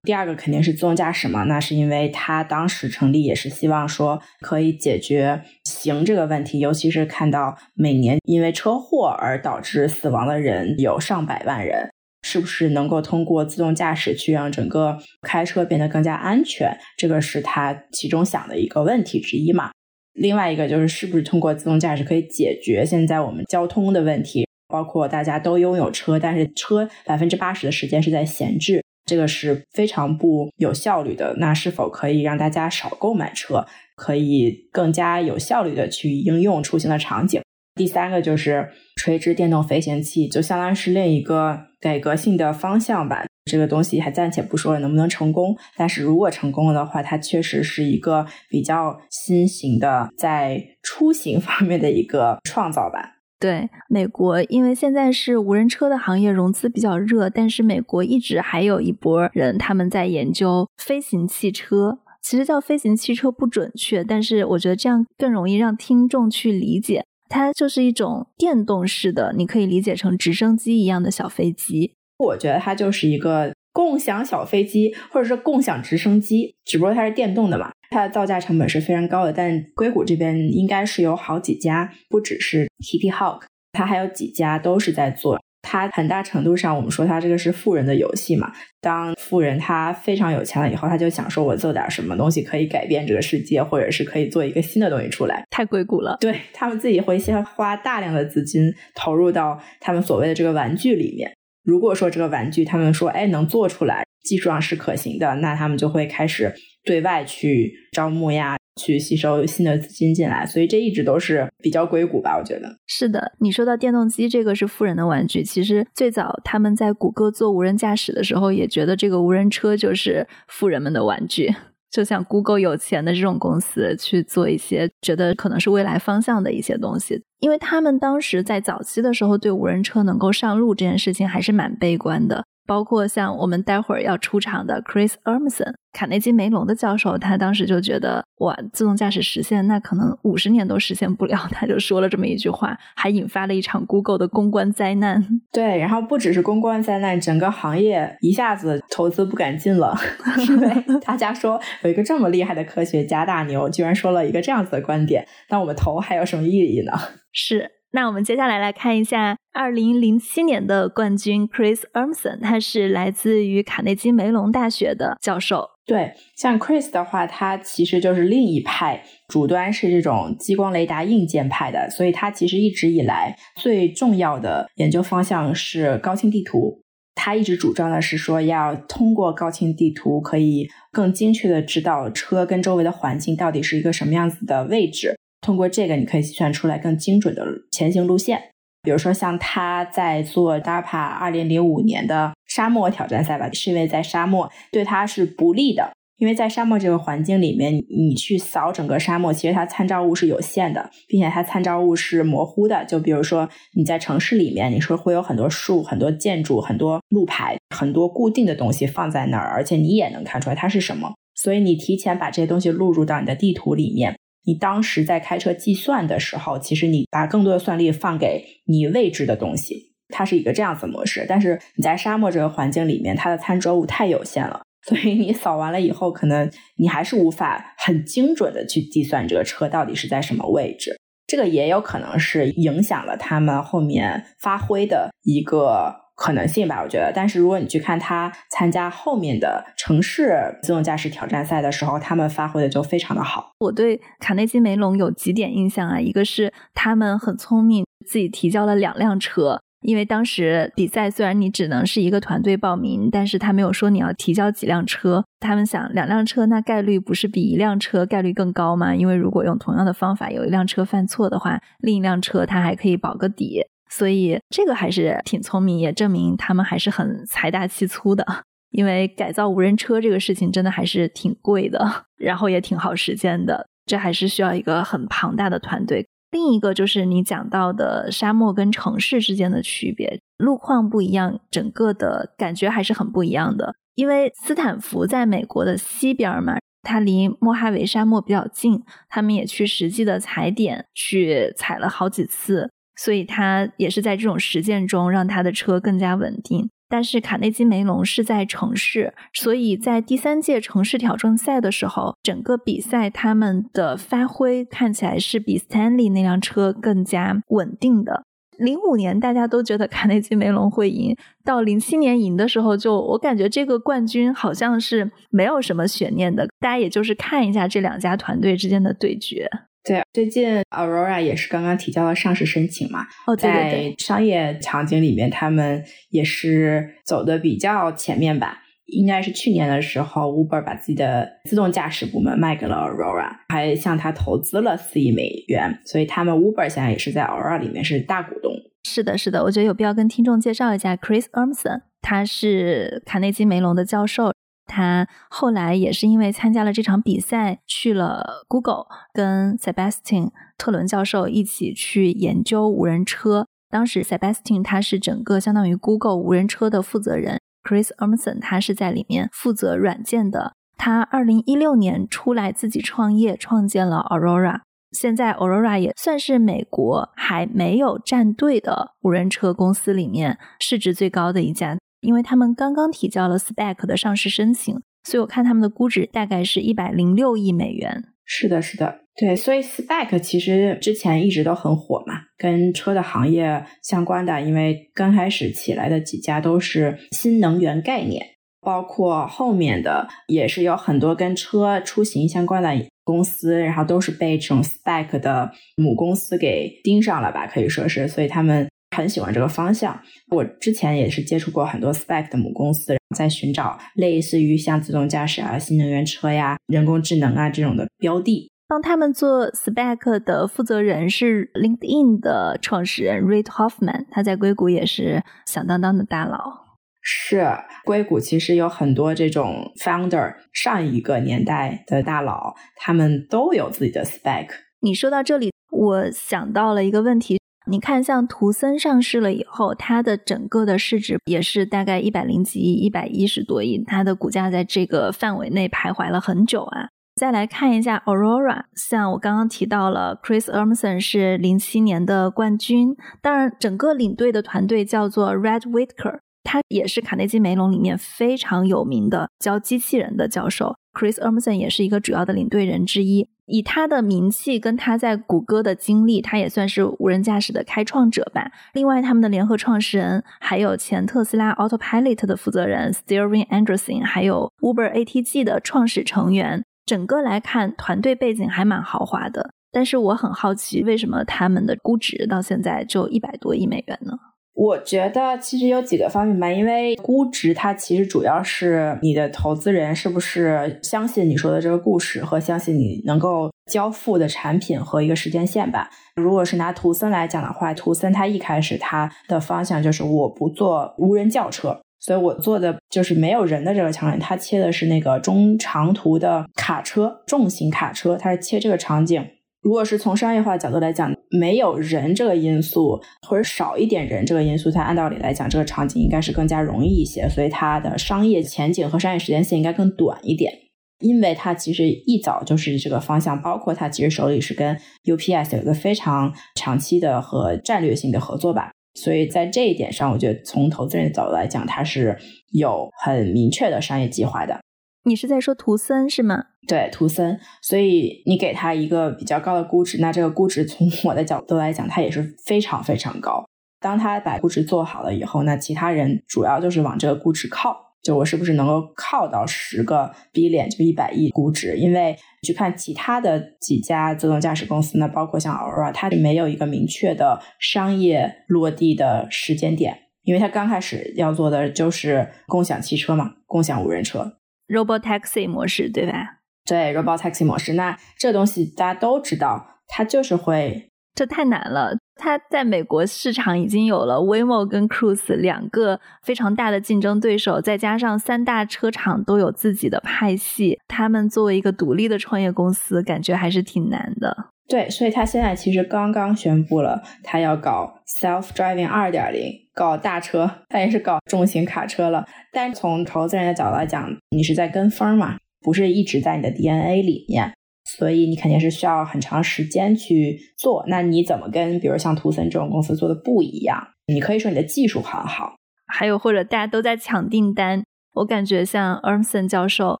[0.06, 11.90] 第二个肯定是自动驾驶嘛，那是因为他当时成立也是希望说可以解决行这个问题，尤其是看到每年因为车祸而导致死亡的人有上百万人，
[12.22, 16.78] 是不是能够通过自动驾驶去让整个开车变得更加安全？
[16.96, 19.72] 这个是他其中想的一个问题之一嘛。
[20.14, 24.46] 另外一个就是，是不是通过自动驾驶可以解决现在我们交通的问题？
[24.68, 31.34] 包括大家都拥有车，但是车百分之八十的时间是在闲置，这个是非常不有效率的。
[31.38, 33.64] 那是否可以让大家少购买车，
[33.94, 37.40] 可以更加有效率的去应用出行的场景？
[37.76, 43.24] 第三个就是垂直电动飞行器，就相当于是另一个改革性的方向吧。
[43.44, 53.15] 这个东西还暂且不说能不能成功，但是如果成功了的话，它确实是一个比较新型的在出行方面的一个创造吧。
[53.38, 61.98] 对，美国因为现在是无人车的行业融资比较热，但是美国一直还有一波人他们在研究飞行汽车。
[62.22, 67.04] 其实叫飞行汽车不准确，但是我觉得这样更容易让听众去理解。
[67.28, 71.92] 它就是一种电动式的，你可以理解成直升机一样的小飞机。
[72.18, 77.70] 我觉得它就是一个共享小飞机，或者是共享直升机，只不过它是电动的嘛。
[77.90, 85.38] 它的造价成本是非常高的，但硅谷这边应该是有好几家，不只是 Kitty Hawk，它还有几家都是在做。
[85.60, 88.50] 它很大程度上，我们说它这个是富人的游戏嘛。
[88.80, 95.44] 当富人他非常有钱了以后，他就想说，我做点什么东西可以改变这个世界，或者是可以做一个新的东西出来。
[95.50, 101.35] 太硅谷了，对他们自己会先花大量的资金投入到他们所谓的这个玩具里面。
[101.66, 108.56] 如果说这个玩具他们说，哎，能做出来，技术上是可行的，那他们就会开始对外去招募呀。
[108.78, 113.32] 去吸收新的资金进来，所以这一直都是比较硅谷吧，我觉得是的。
[113.40, 115.42] 你说到电动机，这个是富人的玩具。
[115.42, 121.54] 其实最早他们在谷歌做无人驾驶的时候，也觉得这个无人车就是富人们的玩具。
[121.96, 132.44] 就像 Google 有钱的这种公司去做一些觉得可能是未来方向的一些东西，因为他们当时在早期的时候对无人车能够上路这件事情还是蛮悲观的。
[132.66, 145.24] 包括像我们待会儿要出场的 Chris Ermson，卡内基梅隆的教授，他当时就觉得哇，自动驾驶实现那可能五十年都实现不了，他就说了这么一句话，还引发了一场 Google 的公关灾难。
[145.52, 149.96] 对，然后不只是公关灾难，整个行业一下子投资不敢进了，
[150.48, 156.92] 因为大家说有一个这么厉害的科学家大牛，居然说了一个这样子的观点，那我们投还有什么意义呢？
[157.32, 157.75] 是。
[157.96, 165.66] 那我们接下来来看一下二零零七年的冠军 Chris Urmson，他是来自于卡内基梅隆大学的教授。
[165.86, 176.82] 对，像 Chris 的话，他其实就是另一派，主端是这种激光雷达硬件派的，所以他其实一直以来最重要的研究方向是高清地图。
[177.14, 185.16] 他一直主张的是说，要通过高清地图，可以更精确的知道车跟周围的环境到底是一个什么样子的位置。
[185.40, 188.42] 通过这个，你可以计算出来更精准的前行路线。
[188.82, 202.84] 比如说，像他在做 DARPA 二零零五年的沙漠挑战赛吧，是因为在沙漠对他是不利的，因为在沙漠这个环境里面，你去扫整个沙漠，其实它参照物是有限的，并且它参照物是模糊的。
[202.84, 211.14] 就比如说你在城市里面，你说会有很多树、很多建筑、很多路牌、很多固定的东西放在那儿，而且你也能看出来它是什么。
[211.34, 214.16] 所以你提前把这些东西录入到你的地图里面。
[214.46, 221.26] 你当时在开车计算的时候，其实你把更多的算力放给你未知的东西，它是一个这样子模式。
[221.28, 230.96] 但是你在沙漠这个环境里面，它的参照物太有限了，所以你扫完了以后，可能你还是无法很精准的去计算这个车到底是在什么位置。
[231.26, 236.05] 这个也有可能是影响了他们后面发挥的一个。
[236.16, 237.12] 可能性吧，我觉得。
[237.14, 243.50] 但是如果你去看他参加后面的城市自动驾驶挑战赛的时候，他们发挥的就非常的好。
[243.60, 249.60] 我对卡内基梅隆有几点印象啊，一个是他们很聪明，自己提交了两辆车。
[249.82, 255.22] 因为当时比赛虽然你只能是一个团队报名，但是他没有说你要提交几辆车。
[255.38, 258.96] 他们想两辆车，那概率不是比一辆车概率更高吗？
[258.96, 263.60] 因为如果用同样的方法，有一辆车犯错的话，另一辆车它还可以保个底。
[263.88, 268.24] 所以这个还是挺聪明，也证明他们还是很财大气粗的。
[268.70, 276.06] 因为改造无人车这个事情真的还是挺贵的，然后也挺耗时间的，这还是需要一个很庞大的团队。
[276.32, 283.74] 另一个就是你讲到的沙漠跟城市之间的区别，路况不一样，整个的感觉还是很不一样的。
[283.94, 292.70] 因为斯坦福在美国的西边嘛，它离莫哈维沙漠比较近，他们也去实际的踩点去踩了好几次。
[292.96, 296.70] 所以他也是在这种实践中让他的车更加稳定。
[296.88, 308.22] 但是卡内基梅隆是在城市，所以在第三届城市挑战赛的时候，整个比赛他们的发挥看起来是比 Stanley 那辆车更加稳定的。
[308.56, 319.50] 零五年大家都觉得卡内基梅隆会赢，到零七年赢的时候，就我感觉这个冠军好像是没有什么悬念的，大家也就是看一下这两家团队之间的对决。
[319.86, 323.06] 对，最近 Aurora 也是刚刚提交了上市申请嘛。
[323.26, 328.62] 哦，在商业场景里面，他们也是走的比较前面吧。
[328.86, 335.80] 应该是去年的时候，Uber 把自己的自动驾驶部门卖给了 Aurora，还向他投资了四亿美元。
[335.84, 338.52] 所以他们 Uber 现在也是在 Aurora 里面是大股东。
[338.84, 344.32] 是的，是的，我觉得有必要跟听众介绍一下 Chris Urmson，他是卡内基梅隆的教授。
[344.66, 353.46] 他后来也是因为参加了这场比赛，去了 Google，跟 Sebastian 特伦教授一起去研究无人车。
[353.68, 360.52] 当时 Sebastian 他是整个相当于 Google 无人车的负责人，Chris e r m s o n 他是在里面负责软件的。
[360.78, 364.60] 他二零一六年出来自己创业，创建了 Aurora。
[364.92, 371.76] 现在 Aurora 也算是美国还没有站队的无人车公司里面市值最高的一家。
[372.06, 378.04] 因为他们刚刚提交了 SPAC 的上市申请，所以我看他们的估值大概是一百零六亿美元。
[378.24, 379.34] 是的，是的，对。
[379.34, 388.24] 所以 SPAC 其实之前一直都很火嘛，跟车的行业相关的，因为刚开始起来的几家都是新能源概念，
[388.60, 392.70] 包括后面的也是有很多跟车出行相关的
[393.02, 398.68] 公司，然后都是被这种 SPAC 的母公司给盯上了吧，可以说是，所以他们。
[398.96, 400.00] 很喜欢这个方向。
[400.30, 408.50] 我之前也是接触过很多 Spec 的母公司，在寻找类似于像自动驾驶啊、新能源车呀、人工智能啊这种的标的。
[408.66, 416.64] 帮他们做 Spec 的负责人是 LinkedIn 的创始人 Reid Hoffman，他在硅谷也是响当当的大佬。
[417.00, 417.46] 是
[417.84, 424.48] 硅谷其实有很多这种 Founder，上一个年代的大佬，他们都有自己的 Spec。
[424.80, 427.38] 你说到这里，我想到了一个问题。
[427.68, 436.88] 你看，像图森上市了以后，它的整个的市值也是大概一百零几亿、一百一十多亿，它的股价在这个范围内徘徊了很久啊。
[437.16, 450.76] 再来看一下 Aurora，像我刚刚提到了，Chris e r m s o n 是零七年的冠军，当然整个领队的团队叫做 Red Whitaker，他也是卡内基梅隆里面非常有名的教机器人的教授。
[450.92, 453.28] Chris e r m s o n 也是一个主要的领队人之一。
[453.46, 458.50] 以他的名气跟他在谷歌的经历，他也算是无人驾驶的开创者吧。
[458.74, 466.62] 另外，他们的联合创始人还有前特斯拉 Autopilot 的负责人 Steven Anderson，还有 Uber ATG 的创始成员。
[466.84, 469.50] 整个来看，团队背景还蛮豪华的。
[469.72, 474.12] 但是我很好奇，为什么他们的估值到现在就一百多亿美元呢？
[474.56, 485.90] 我觉得其实有几个方面吧，因为估值它其实主要是你的投资人是不是相信你说的这个故事和相信你能够交付的产品和一个时间线吧。
[486.16, 499.22] 如果是拿图森来讲的话，图森它一开始它的方向就是我不做无人轿车，所以我做的就是没有人的这个场景，它切的是那个中长途的卡车、重型卡车，它是切这个场景。
[499.66, 510.52] 如果是从商业化角度来讲，没有人这个因素，或者少一点人这个因素，它按道理来讲，这个场景应该是更加容易一些，所以它的商业前景和商业时间线应该更短一点。
[511.00, 522.16] 因为它其实一早就是这个方向，包括它其实手里是跟 UPS 有一个非常长期的和战略性的合作吧，所以在这一点上，我觉得从投资人的角度来讲，它是
[522.52, 524.60] 有很明确的商业计划的。
[525.06, 526.46] 你是在说图森是吗？
[526.66, 527.38] 对，图森。
[527.62, 533.44] 所以你给他一个比较高的估值，那这个估值从我的角度来讲，它也是非常非常高。
[533.78, 541.76] 当他把估值做好了以后，那其他人主要就是往这个估值靠，就我是不是能够靠到十个 B 脸，就一百亿估值？
[541.76, 554.38] 因为去看其他的几家自动驾驶公司呢，包括像 Aurora，它没有一个明确的商业落地的时间点，因为它刚开始要做的就是共享汽车嘛，共享无人车。
[554.68, 556.38] Robot Taxi 模式对吧？
[556.64, 557.74] 对，Robot Taxi 模式。
[557.74, 561.96] 那这东西大家都知道，它就是会，这太难了。
[562.18, 574.50] 它在美国市场已经有了 Waymo 跟 Cruise 两个非常大的竞争对手，再加上三大车厂都有自己的派系，他们作为一个独立的创业公司，感觉还是挺难的。
[574.68, 582.26] 对，所以他现在其实刚刚宣布了，他要搞 Self Driving 二点零，搞大车，他也是搞重型卡车了。
[582.52, 587.52] 但从投资人的角度来讲，你是在跟风嘛，不是一直在你的 DNA 里面，
[587.84, 590.84] 所以你肯定是需要很长时间去做。
[590.88, 593.86] 那你怎么跟比如像图森这种公司做的不一样？
[594.12, 595.54] 你可以说你的技术很好，
[595.86, 597.84] 还有或者大家都在抢订单。
[598.14, 600.00] 我感觉像 Ermson 教授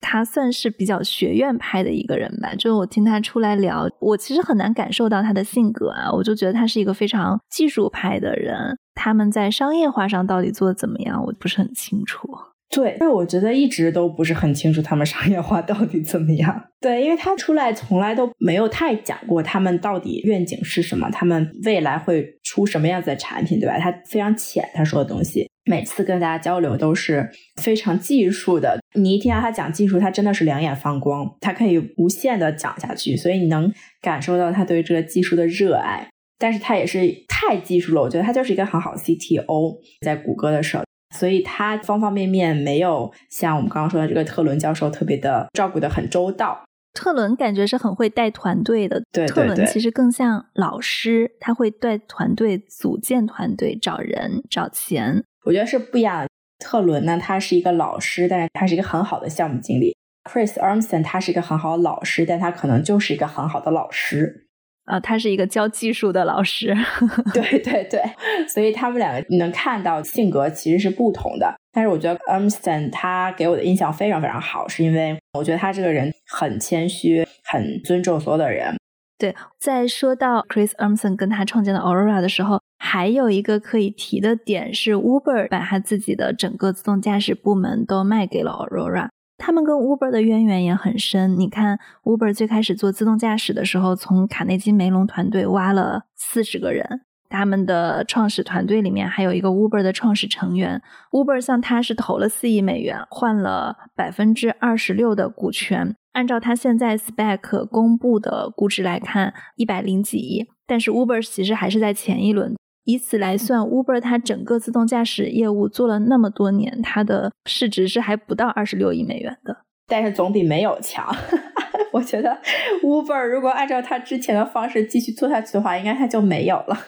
[0.00, 2.54] 他算是比较学院派的一个人吧。
[2.56, 6.10] 就我听他出来聊，我其实很难感受到他的性格啊。
[6.10, 8.76] 我就觉得他是一个非常技术派的人。
[8.94, 12.28] 他们在商业化上到底做的怎么样，我不是很清楚。
[12.72, 16.66] 对，因为我觉得一直都不是很清楚他们商业化到底怎么样。
[16.80, 23.76] 对，因为他出来从来都没有太讲过他们到底愿景是什么，他们未来会出什么样子的产品，对吧？
[23.80, 27.30] 他非常浅，他说的东西，每次跟大家交流都是
[27.62, 28.80] 非常技术的。
[28.94, 36.08] 你一听到他讲技术，他真的是两眼放光，他可以无限的讲下去，所以你能感受到他对这个技术的热爱。
[36.40, 40.82] 但是他也是太技术了，我觉得他就是一个很好 CTO，在谷歌的时候。
[41.14, 46.64] 所以他方方面面没有像我们刚刚说的这个特伦教授特别的照顾的很周到。
[46.94, 55.22] 特伦感觉是很会带团队的，对特伦其实更像老师，他会带团队、组建团队、找人、找钱。
[55.44, 56.26] 我觉得是不一样。
[56.58, 59.96] 特伦呢，他是一个老师，但是他是一个很好的项目经理。
[60.30, 64.46] Chris Armstrong 他是一个很好的老师，但他可能就是一个很好的老师。
[64.84, 66.74] 啊，他是一个教技术的老师，
[67.32, 68.02] 对对对，
[68.46, 71.54] 所以他们两个你能看到性格其实是不同的。
[71.72, 78.76] 但是我觉得 Armstrong 他给我的印象非常非常好，是因为我觉得他这个人很谦虚，很尊重所有的人。
[79.16, 89.10] 对，在说到 Chris Armstrong 跟他创建的 Aurora 的时候，还有一个可以提的点是，Uber 把他自己的整个自动驾驶部门都卖给了 Aurora。
[89.36, 91.38] 他们跟 Uber 的渊源也很深。
[91.38, 100.82] 你看，Uber 最开始做自动驾驶的时候，从卡内基梅隆团队挖了四十个人，他们的创始团队里面还有一个 Uber 的创始成员。
[101.10, 105.94] Uber 向他是投了四亿美元，换了百分之二十六的股权。
[106.12, 110.48] 按照他现在 Spec 公布的估值来看，一百零几亿。
[110.66, 112.54] 但是 Uber 其实还是在前一轮。
[112.90, 119.56] 以此来算，Uber 它整个自动驾驶业务做了那么多年，它的市值是还不到二十六亿美元的。
[119.86, 121.14] 但是总比没有强。
[121.92, 122.38] 我觉得
[122.82, 126.78] Uber 如果按照它之前的方式继续做下去的话，应该它就没有了。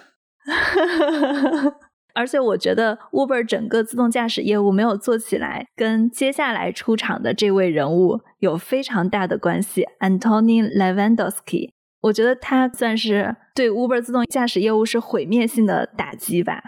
[2.14, 11.70] 而且我觉得 Uber 整个自动驾驶业务没有做起来，跟接下来出场的这位人物有非常大的关系，Antony Levandowski。
[12.02, 16.62] 我觉得他算是对 Uber 自动驾驶业务是毁灭性的打击吧。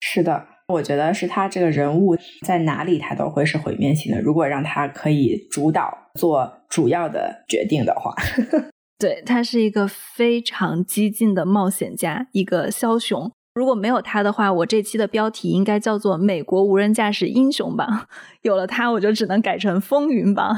[0.00, 4.20] 是的，我觉得是他这个人物在哪里，他都会是毁灭性的。
[4.20, 8.14] 如果让他可以主导做主要的决定的话，
[8.98, 13.30] 对他是一个非常激进的冒险家，一个枭雄。
[13.54, 18.08] 如果没有他的话，我这期的标题应该叫做“美国无人驾驶英雄榜”。
[18.42, 20.56] 有了他，我就只能改成“风云榜”。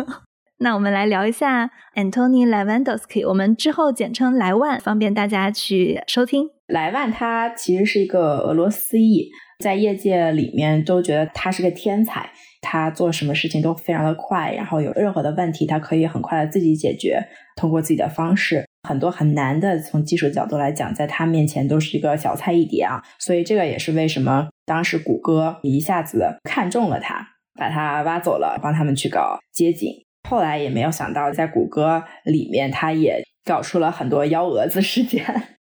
[0.62, 6.50] 那我们来聊一下 Antony Levandowski，我们之后简称莱万，方便大家去收听。
[6.66, 9.30] 莱万他其实是一个俄罗斯裔，
[9.64, 23.02] 在业界里面都觉得他是个天才，他做什么事情都非常的快，然后有任何的问题他可以很快的自己解决，通过自己的方式，很多很难的从技术角度来讲，在他面前都是一个小菜一碟啊。
[23.18, 27.26] 所以这个也是为什么当时谷歌一下子看中了他，
[27.58, 29.90] 把他挖走了，帮他们去搞街景。
[30.28, 35.24] 后来也没有想到，在谷歌里面，他也搞出了很多幺蛾子事件。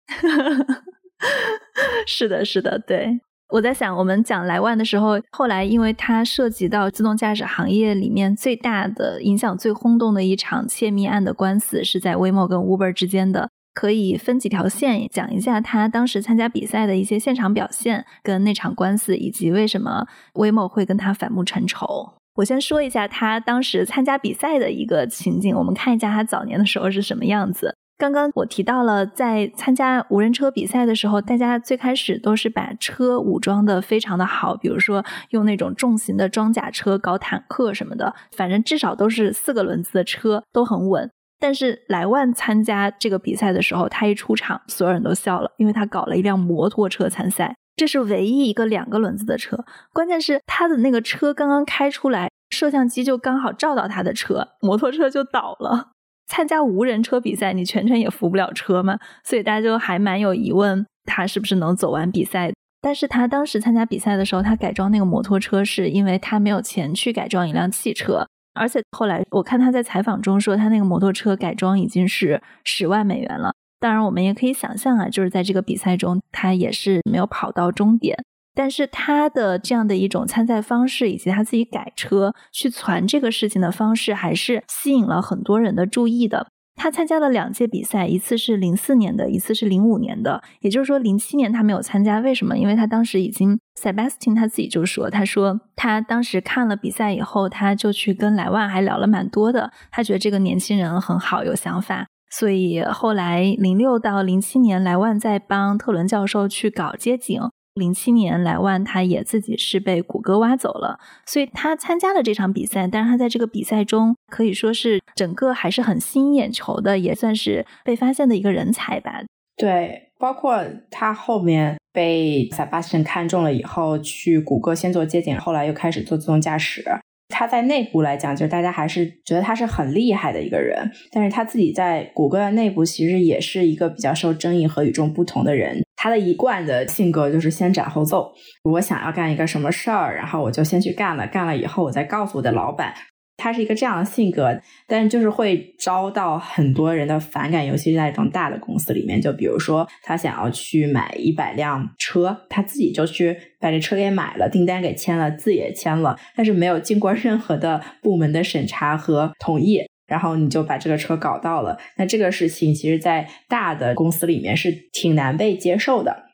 [2.06, 3.20] 是的，是的，对。
[3.50, 13.50] 我在想，我们讲莱万的时候，后来因为它涉及到自动驾驶行业里面最大的、影响最轰动的一场窃密案的官司，是在 Waymo 跟 Uber 之间的。
[13.74, 22.19] 可以分几条线讲一下他当时参加比赛的一些现场表现，跟那场官司，以及为什么 Waymo 会跟他反目成仇。
[22.40, 27.76] 我先说一下他当时参加比赛的一个情景，我们看一下他早年的时候是什么样子。
[27.98, 41.12] 刚刚我提到了，在参加无人车比赛的时候，大家最开始都是把车武装的非常的好，比如说用那种重型的装甲车搞坦克什么的，反正至少都是四个轮子的车，都很稳。
[41.42, 47.58] 但是莱万参加这个比赛的时候，他一出场，所有人都笑了，因为他搞了一辆摩托车参赛。
[47.80, 49.64] 这是唯一一个两个轮子的车，
[49.94, 55.92] 关键是他的那个车刚刚开出来，摄像机就刚好照到他的车，摩托车就倒了。
[56.28, 62.52] 参加无人车比赛，你全程也扶不了车嘛，所以大家就还蛮有疑问，他是不是能走完比赛？
[62.82, 73.54] 但是他当时参加比赛的时候，他改装那个摩托车，是因为他没有钱去改装一辆汽车，而且后来我看他在采访中说，他那个摩托车改装已经是十万美元了。
[73.80, 78.18] 当然，我们也可以想象啊，就是在这个比赛中，他也是没有跑到终点。
[78.54, 86.48] 但是他的这样的一种参赛方式，以及他自己改车去传这个事情的方式，还是吸引了很多人的注意的。
[86.76, 90.42] 他参加了两届比赛，一次是零四年的，一次是零五年的。
[90.62, 92.58] 也就是说，零七年他没有参加，为什么？
[92.58, 102.08] 因为他当时已经 Sebastian 他自己就说，他说他当时看了比赛以后，他就去跟莱万还聊了蛮多的，他觉得这个年轻人很好，有想法。
[102.30, 107.42] 所以后来零六到零七年，莱万在帮特伦教授去搞街景。
[107.76, 112.86] 零七年，莱万他也自己是被谷歌挖走了，所以他参加了这场比赛。
[112.88, 119.22] 但是他在这个比赛中可以说是整个还是很吸引眼球的，也算是被发现的一个人才吧。
[119.56, 120.62] 对，包括
[120.92, 126.84] 他后面被 Sebastian 看中了以后，去谷歌先做街景，后来又开始做自动驾驶。
[127.30, 135.82] 他在内部来讲，就是大家还是觉得他是很厉害的一个人，但是他自己在谷歌的内部其实也是一个比较受争议和与众不同的人。
[135.96, 138.32] 他的一贯的性格就是先斩后奏，
[138.64, 142.94] 我想要干一个什么事儿，然后我就先去干了，干了以后我再告诉我的老板。
[143.40, 149.20] 他是一个这样的性格，但就是会招到很多人的反感，尤其是在这种大的公司里面。
[149.22, 161.80] 就比如说，他想要去买一百辆车，他自己就去把这车给买了，订单给签了，字也签了，但是没有经过任何的部门的审查和同意，然后你就把这个车搞到了。
[161.98, 166.29] 那这个事情，其实在大的公司里面是挺难被接受的。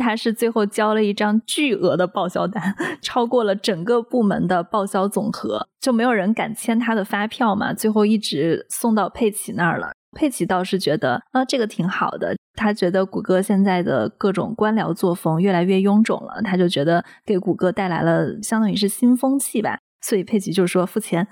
[0.00, 7.72] 他是最后交了一张巨额的报销单， 超过了整个部门的报销总和，就没有人敢签他的发票嘛。
[7.72, 9.92] 最后一直送到佩奇那儿了。
[10.16, 12.34] 佩奇倒是觉得啊，这个挺好的。
[12.54, 19.78] 他觉得谷歌现在的各种官僚作风越来越臃肿了，他就觉得给谷歌带来了相当于是新风气吧。
[20.00, 21.28] 所以佩奇就说付钱。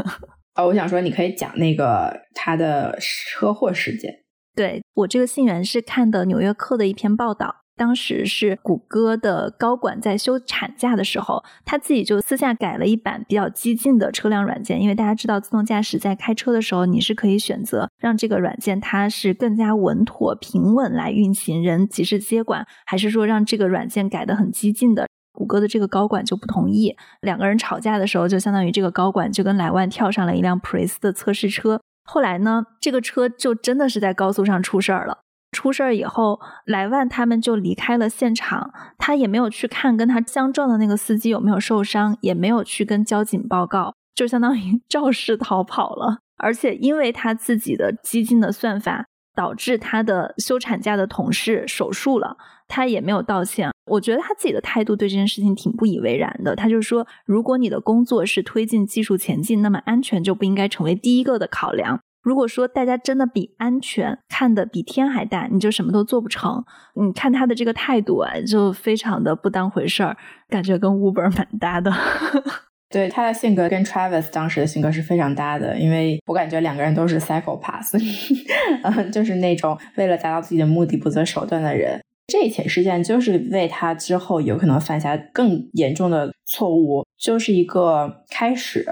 [0.56, 4.10] 哦，我想说，你可以讲那个他的车祸事件。
[4.56, 7.56] 对我这个信源是看的《纽约客》的一篇报道。
[7.76, 14.80] 当时是谷歌的高管在休产假的时候，他自己就私下改了一版比较激进的车辆软件。
[14.80, 25.06] 因为大家知道，自动驾驶在开车的时候，你是可以选择让这个软件它是更加稳妥、平稳来运行，人及时接管，还是说让这个软件改的很激进的。
[25.32, 31.78] 谷歌的这个高管就不同意，两个人吵架的时候，就相当于这个高管就跟莱万跳上了一辆普锐斯的测试车。
[32.04, 35.18] 后来呢，这个车就真的是在高速上出事儿了。
[35.56, 46.18] 出事儿以后，莱万他们就离开了现场，他也没有去看跟他相撞的那个司机有没有受伤，也没有去跟交警报告，就相当于 肇事逃跑了。
[46.36, 52.36] 而且因为他自己的激进的算法，导致他的休产假的同事手术了，
[52.68, 53.70] 他也没有道歉。
[53.86, 56.54] 我觉得他自己的态度对这件事情挺不以为然的。
[56.54, 62.00] 他就说，如果你的工作是推进技术前进，那么安全就不应该成为第一个的考量。
[62.26, 66.64] 如果说大家真的比安全看得比天还大，你就什么都做不成。
[67.00, 70.16] 你看他的这个态度啊，就非常的不当回事儿，
[70.48, 71.92] 感觉跟 Uber 蛮搭的。
[72.90, 77.96] 对他的性格跟 Travis 当时的性格是非常搭的，因为我感觉两个人都是 psychopath，
[78.82, 82.00] 嗯，就是那种为了达到自己的目的不择手段的人。
[82.26, 88.84] 这一起事件就是为他之后有可能犯下更严重的错误，就是一个开始。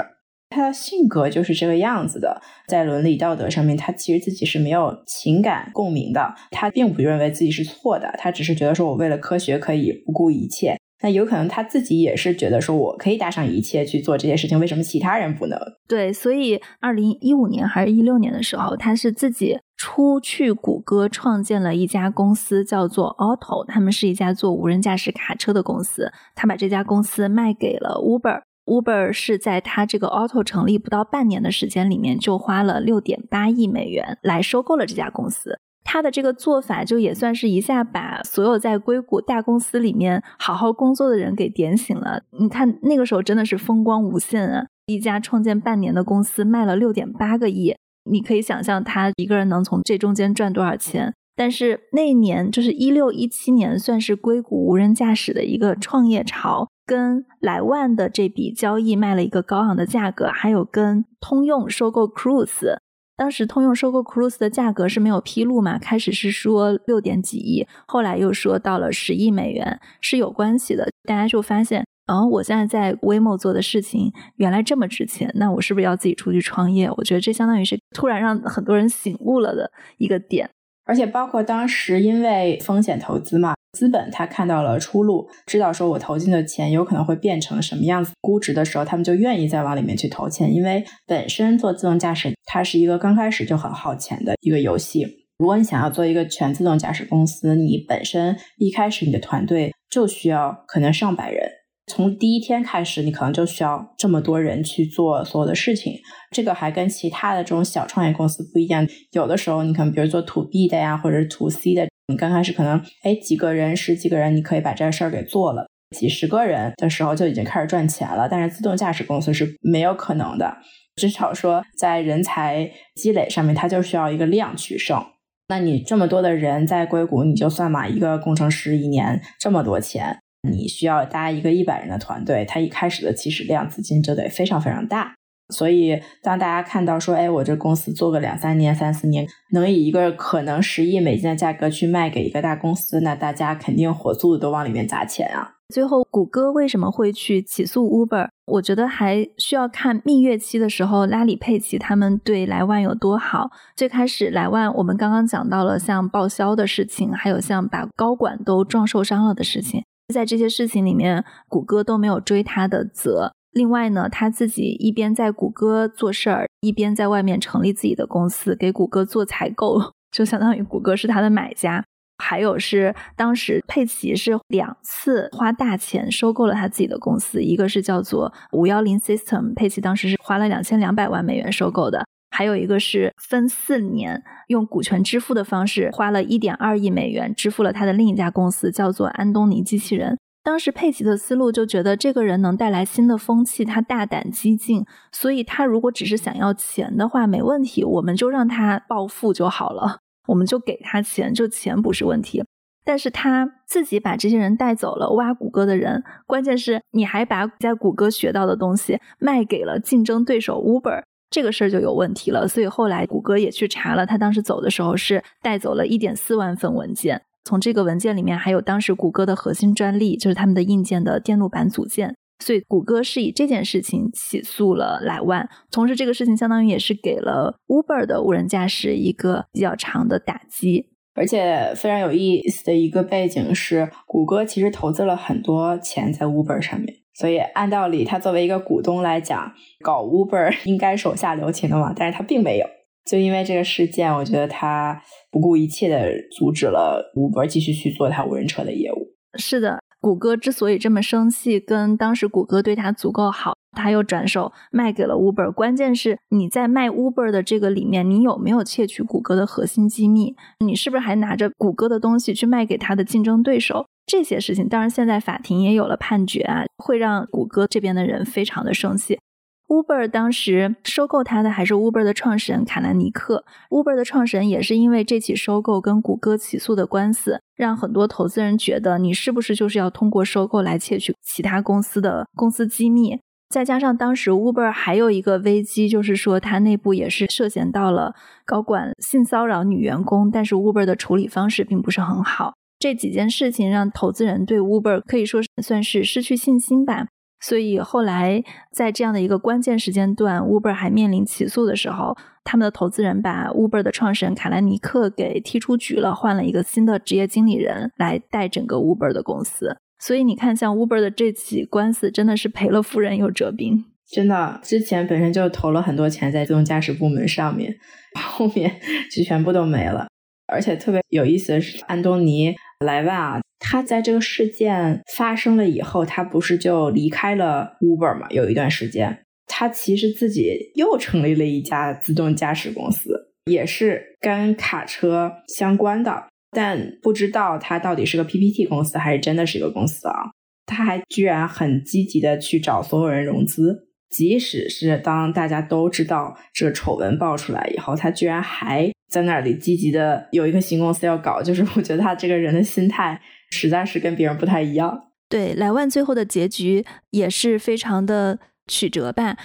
[0.55, 10.77] 他的性格就是这个样子的，在伦理道德上面，他其实自己是没有情感共鸣的，他并不认为自己是错的，他只是觉得说我为了科学可以不顾一切。
[11.03, 15.59] 那有可能他自己也是觉得说我可以搭上一切去做这些事情，为什么其他人不能？
[15.87, 28.41] 对，所以二零一五年还是一六年的时候，他是自己出去谷歌创建了一家公司，叫做 Auto，他们是一家做无人驾驶卡车的公司，他把这家公司卖给了 Uber。
[28.67, 35.59] Uber 是在他这个 Auto 成立不到半年的时间里面，就花了六点八亿美元来收购了这家公司。
[35.87, 42.23] 他的这个做法就也算是一下把所有在硅谷大公司里面好好工作的人给点醒了。
[42.39, 44.67] 你看那个时候真的是风光无限啊！
[44.87, 47.77] 一家创建半年的公司卖了六点八个亿，
[48.11, 51.13] 你可以想象他一个人能从这中间赚多少钱。
[51.37, 56.69] 但是那一年就是一六一七年，算是硅谷无人驾驶的一个创业潮。
[56.87, 62.77] 跟莱万的这笔交易卖了一个高昂的价格，还有跟通用收购 Cruise，
[63.17, 65.79] 当时通用收购 Cruise 的价格是没有披露嘛？
[65.79, 70.89] 开始是说六点几亿，后来又说到了十亿美元，是有关系的。
[71.05, 76.91] 大家就发现，哦，我现在在 Waymo 做的事情原来这么值钱，那我是不是要自己出去创业？
[76.97, 80.51] 我觉得这相当于是突然让很多人醒悟了的一个点。
[80.85, 83.55] 而且包括当时因为风险投资嘛。
[83.77, 90.55] 资本他看到了出路，知道说我投进的钱有可能会变成什么样子估值的时候，他们就愿意再往里面去投钱。
[90.55, 95.05] 因为本身做自动驾驶，它是一个刚开始就很耗钱的一个游戏。
[95.39, 101.51] 如果你想要做一个全自动驾驶公司，你本身一开始你的团队就需要可能上百人，
[101.87, 105.93] 从第一天开始，你可能就需要这么多人去做所有的事情。
[106.31, 108.87] 这个还跟其他的这种小创业公司不一样。
[109.13, 115.67] 有的时候，你可能比如做 to B 的呀，或者是 to C 的，你刚开始可能哎几个人、十几个人，你可以把这事儿给做了。
[115.95, 118.27] 几十个人的时候就已经开始赚钱了。
[118.29, 120.57] 但是自动驾驶公司是没有可能的，
[120.97, 125.05] 至少说在人才积累上面，它就需要一个量取胜。
[125.49, 130.19] 那你这么多的人在硅谷，你就算嘛，一个工程师一年这么多钱。
[130.45, 135.15] 你需要搭一个一百人的团队，他一开始的起始量资金就得非常非常大。
[135.55, 145.51] 所以，当大家看到说，哎，我这公司做个两三年、三四年，能以一个可能十亿美金的价格去卖给一个大公司，那大家肯定火速的都往里面砸钱啊。
[145.69, 148.29] 最后，谷歌为什么会去起诉 Uber？
[148.47, 153.51] 我觉得还需要看蜜月期的时候，拉里·佩奇他们对莱万有多好。
[153.77, 159.85] 最开始，莱万我们刚刚讲到了像报销的事情，还有像把高管都撞受伤了的事情。
[160.13, 163.33] 在这些事情里面，谷歌都没有追他的责。
[163.53, 169.81] 另外呢，他自己一边在谷歌做事儿，一边在外面成立自己的公司，给谷歌做采购，
[170.11, 171.85] 就相当于谷歌是他的买家。
[172.19, 182.05] 还有是当时佩奇是两次花大钱收购了他自己的公司，一个是叫做五幺零 System，佩奇当时是花了两千两百万美元收购的。
[182.35, 190.19] 还有一个是分四年用股权支付的方式，花了一点二亿美元支付了他的另一家公司，叫做安东尼机器人。
[190.43, 202.45] 当时佩奇的思路就觉得这个人能带来新的风气，他大胆激进，所以他如果只是想要钱的话，没问题，我们就让他暴富就好了，我们就给他钱，就钱不是问题。
[202.85, 211.05] 但是他自己把这些人带走了，挖谷歌的人，关键是你还把在谷歌学到的东西卖给了竞争对手 Uber。
[211.35, 236.97] 这个事儿就有问题了，所以后来谷歌也去查了，他当时走的时候是带走了一点四万份文件，从这个文件里面还有当时谷歌的核心专利，就是他们的硬件的电路板组件，所以谷歌是以这件事情起诉了莱万，同时这个事情相当于也是给了 Uber 的无人驾驶一个比较长的打击，而且非常有意思的一个背景是，谷歌其实投资了很多钱在 Uber 上面。
[237.15, 242.67] 所以按道理，他作为一个股东来讲，搞 Uber 应该手下留情的嘛，但是他并没有。
[243.09, 245.01] 就因为这个事件，我觉得他
[245.31, 249.15] 不顾一切的阻止了 Uber 继续去做他无人车的业务。
[249.39, 255.53] 是的，谷歌之所以这么生气，跟当时谷歌对他足够好，他又转手卖给了 Uber。
[255.53, 260.35] 关键是你在卖 Uber 的这个里面，你有没有窃取谷歌的核心机密？
[260.61, 263.87] 你是不是还拿着谷歌的东西去卖给他的竞争对手？
[264.07, 269.19] 这些事情，当然现在法庭也有了判决啊，会让谷歌这边的人非常的生气。
[269.67, 283.19] Uber 当时收购他的还是 Uber 的创始人卡兰尼克，Uber 的创始人也是因为这起收购跟谷歌起诉的官司，让很多投资人觉得你是不是就是要通过收购来窃取其他公司的公司机密？
[283.55, 288.13] 再加上当时 Uber 还有一个危机，就是说它内部也是涉嫌到了
[288.45, 292.55] 高管性骚扰女员工，但是 Uber 的处理方式并不是很好。
[292.81, 297.07] 这几件事情让投资人对 Uber 可以说算是失去信心吧。
[297.39, 298.43] 所以后来
[298.73, 309.77] 在这样的一个关键时间段，Uber 还面临起诉的时候，他们的投资人把 Uber 的创始人卡兰尼克给踢出局了，换了一个新的职业经理人来带整个 Uber 的公司。
[310.07, 313.83] 所以你看，像 Uber 的这起官司真的是赔了夫人又折兵。
[314.11, 317.75] 真的，之前本身就投了很多钱在自动驾驶部门上面，
[318.21, 318.71] 后面
[319.11, 320.07] 就全部都没了。
[320.47, 322.55] 而且特别有意思的是，安东尼。
[322.85, 328.27] 莱万啊，他在这个事件发生了以后，他不是就离开了 Uber 嘛？
[328.29, 340.31] 有一段时间，他其实自己又成立了一家自动驾驶公司，也是跟卡车相关的，但不知道他到底是个 PPT 公司还是真的是一个公司啊？
[340.67, 343.89] 他还居然很积极的去找所有人融资。
[344.09, 355.09] 即使是当大家都知道这个丑闻爆出来以后，他居然还在那里积极的有一个新公司要搞，就是我觉得他这个人的心态实在是跟别人不太一样。
[355.29, 358.39] 对，莱万最后的结局也是非常的
[358.69, 359.37] 曲折吧。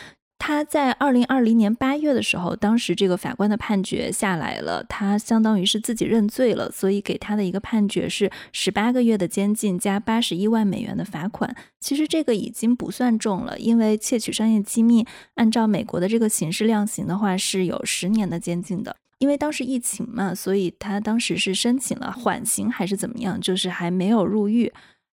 [0.42, 11.54] 他在二零二零年八月的时候，当时这个法官的判决下来了，他相当于是自己认罪了，所以给他的一个判决是十八个月的监禁加八十一万美元的罚款。
[11.80, 18.96] 其实这个已经不算重了，因为窃取商业机密，按照美国的这个刑事量刑的话是有十年的监禁的。
[19.20, 24.72] 因为当时疫情嘛，所以他当时是申请了缓刑还是怎么样，就是还没有入狱。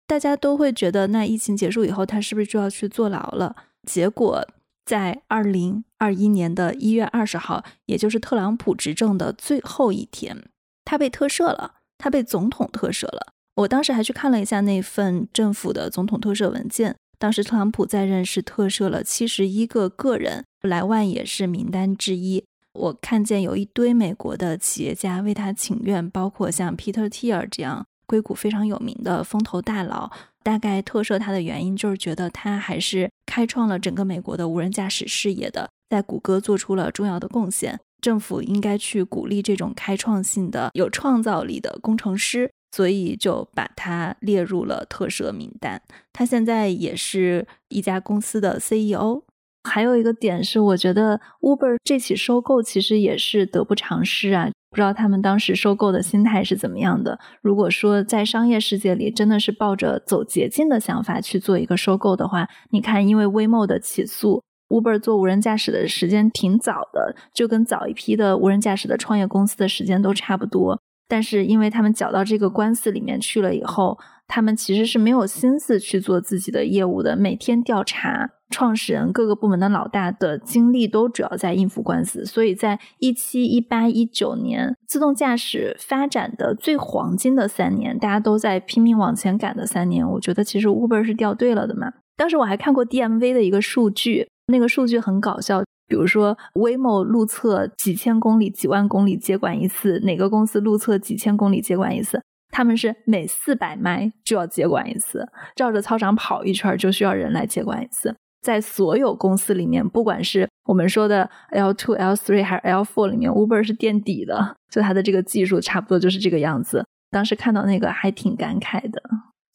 [0.06, 3.56] 大家都会觉得，那疫情结束以后，他是不是就要去坐牢了？
[3.88, 4.46] 结果。
[4.86, 10.50] 在二零二一年的一月二十号，也就是特朗普执政的最后一天，
[10.84, 13.34] 他被特赦了，他被总统特赦了。
[13.56, 22.44] 我当时还去看了一下那份政府的总统特赦文件，当时特朗普在任是特赦了七十一个个人，莱万也是名单之一。
[22.74, 30.12] 我看见有一堆美国的企业家为他请愿，包括像 Peter Thiel 这样硅谷非常有名的风投大佬。
[30.44, 37.80] 大概特赦他的原因就是觉得他还是开创了整个美国的无人驾驶事业的，在谷歌做出了重要的贡献。
[38.02, 45.82] 政府应该去鼓励这种开创性的、有创造力的工程师，所以就把他列入了特赦名单。
[46.12, 49.24] 他现在也是一家公司的 CEO。
[49.64, 54.50] 还有一个点是，我觉得 Uber 这起收购其实也是得不偿失啊。
[54.70, 57.20] 不知道他们当时收购的心态是怎么样的。
[57.42, 70.82] 如果说在商业世界里真的是抱着走捷径的想法去做一个收购的话，你看，因为 Waymo 的起诉，Uber 做无人驾驶的时间挺早的，就跟早一批的无人驾驶的创业公司的时间都差不多。
[71.08, 74.00] 但是因为他们搅到这个官司里面去了以后，
[74.36, 78.32] 他们其实是没有心思去做自己的业务的，每天调查。
[78.50, 91.92] 创始人各个部门的老大的精力都主要在应付官司，所以在一七、一八、一九年自动驾驶发展的最黄金的三年，大家都在拼命往前赶的三年，我觉得其实 Uber 是掉队了的嘛。
[92.18, 102.20] 当时我还看过 DMV 的一个数据，那个数据很搞笑，比如说 Waymo 路测几千公里、几万公里接管一次，哪个公司路测几千公里接管一次，
[102.54, 105.28] 他们是每四百迈就要接管一次，
[105.58, 108.16] 绕着操场跑一圈就需要人来接管一次。
[108.42, 116.86] 在所有公司里面，不管是我们说的 L two、L three 还是 L four 里面，Uber 是垫底的，就它的这个技术差不多就是这个样子。
[117.10, 119.02] 当时看到那个还挺感慨的，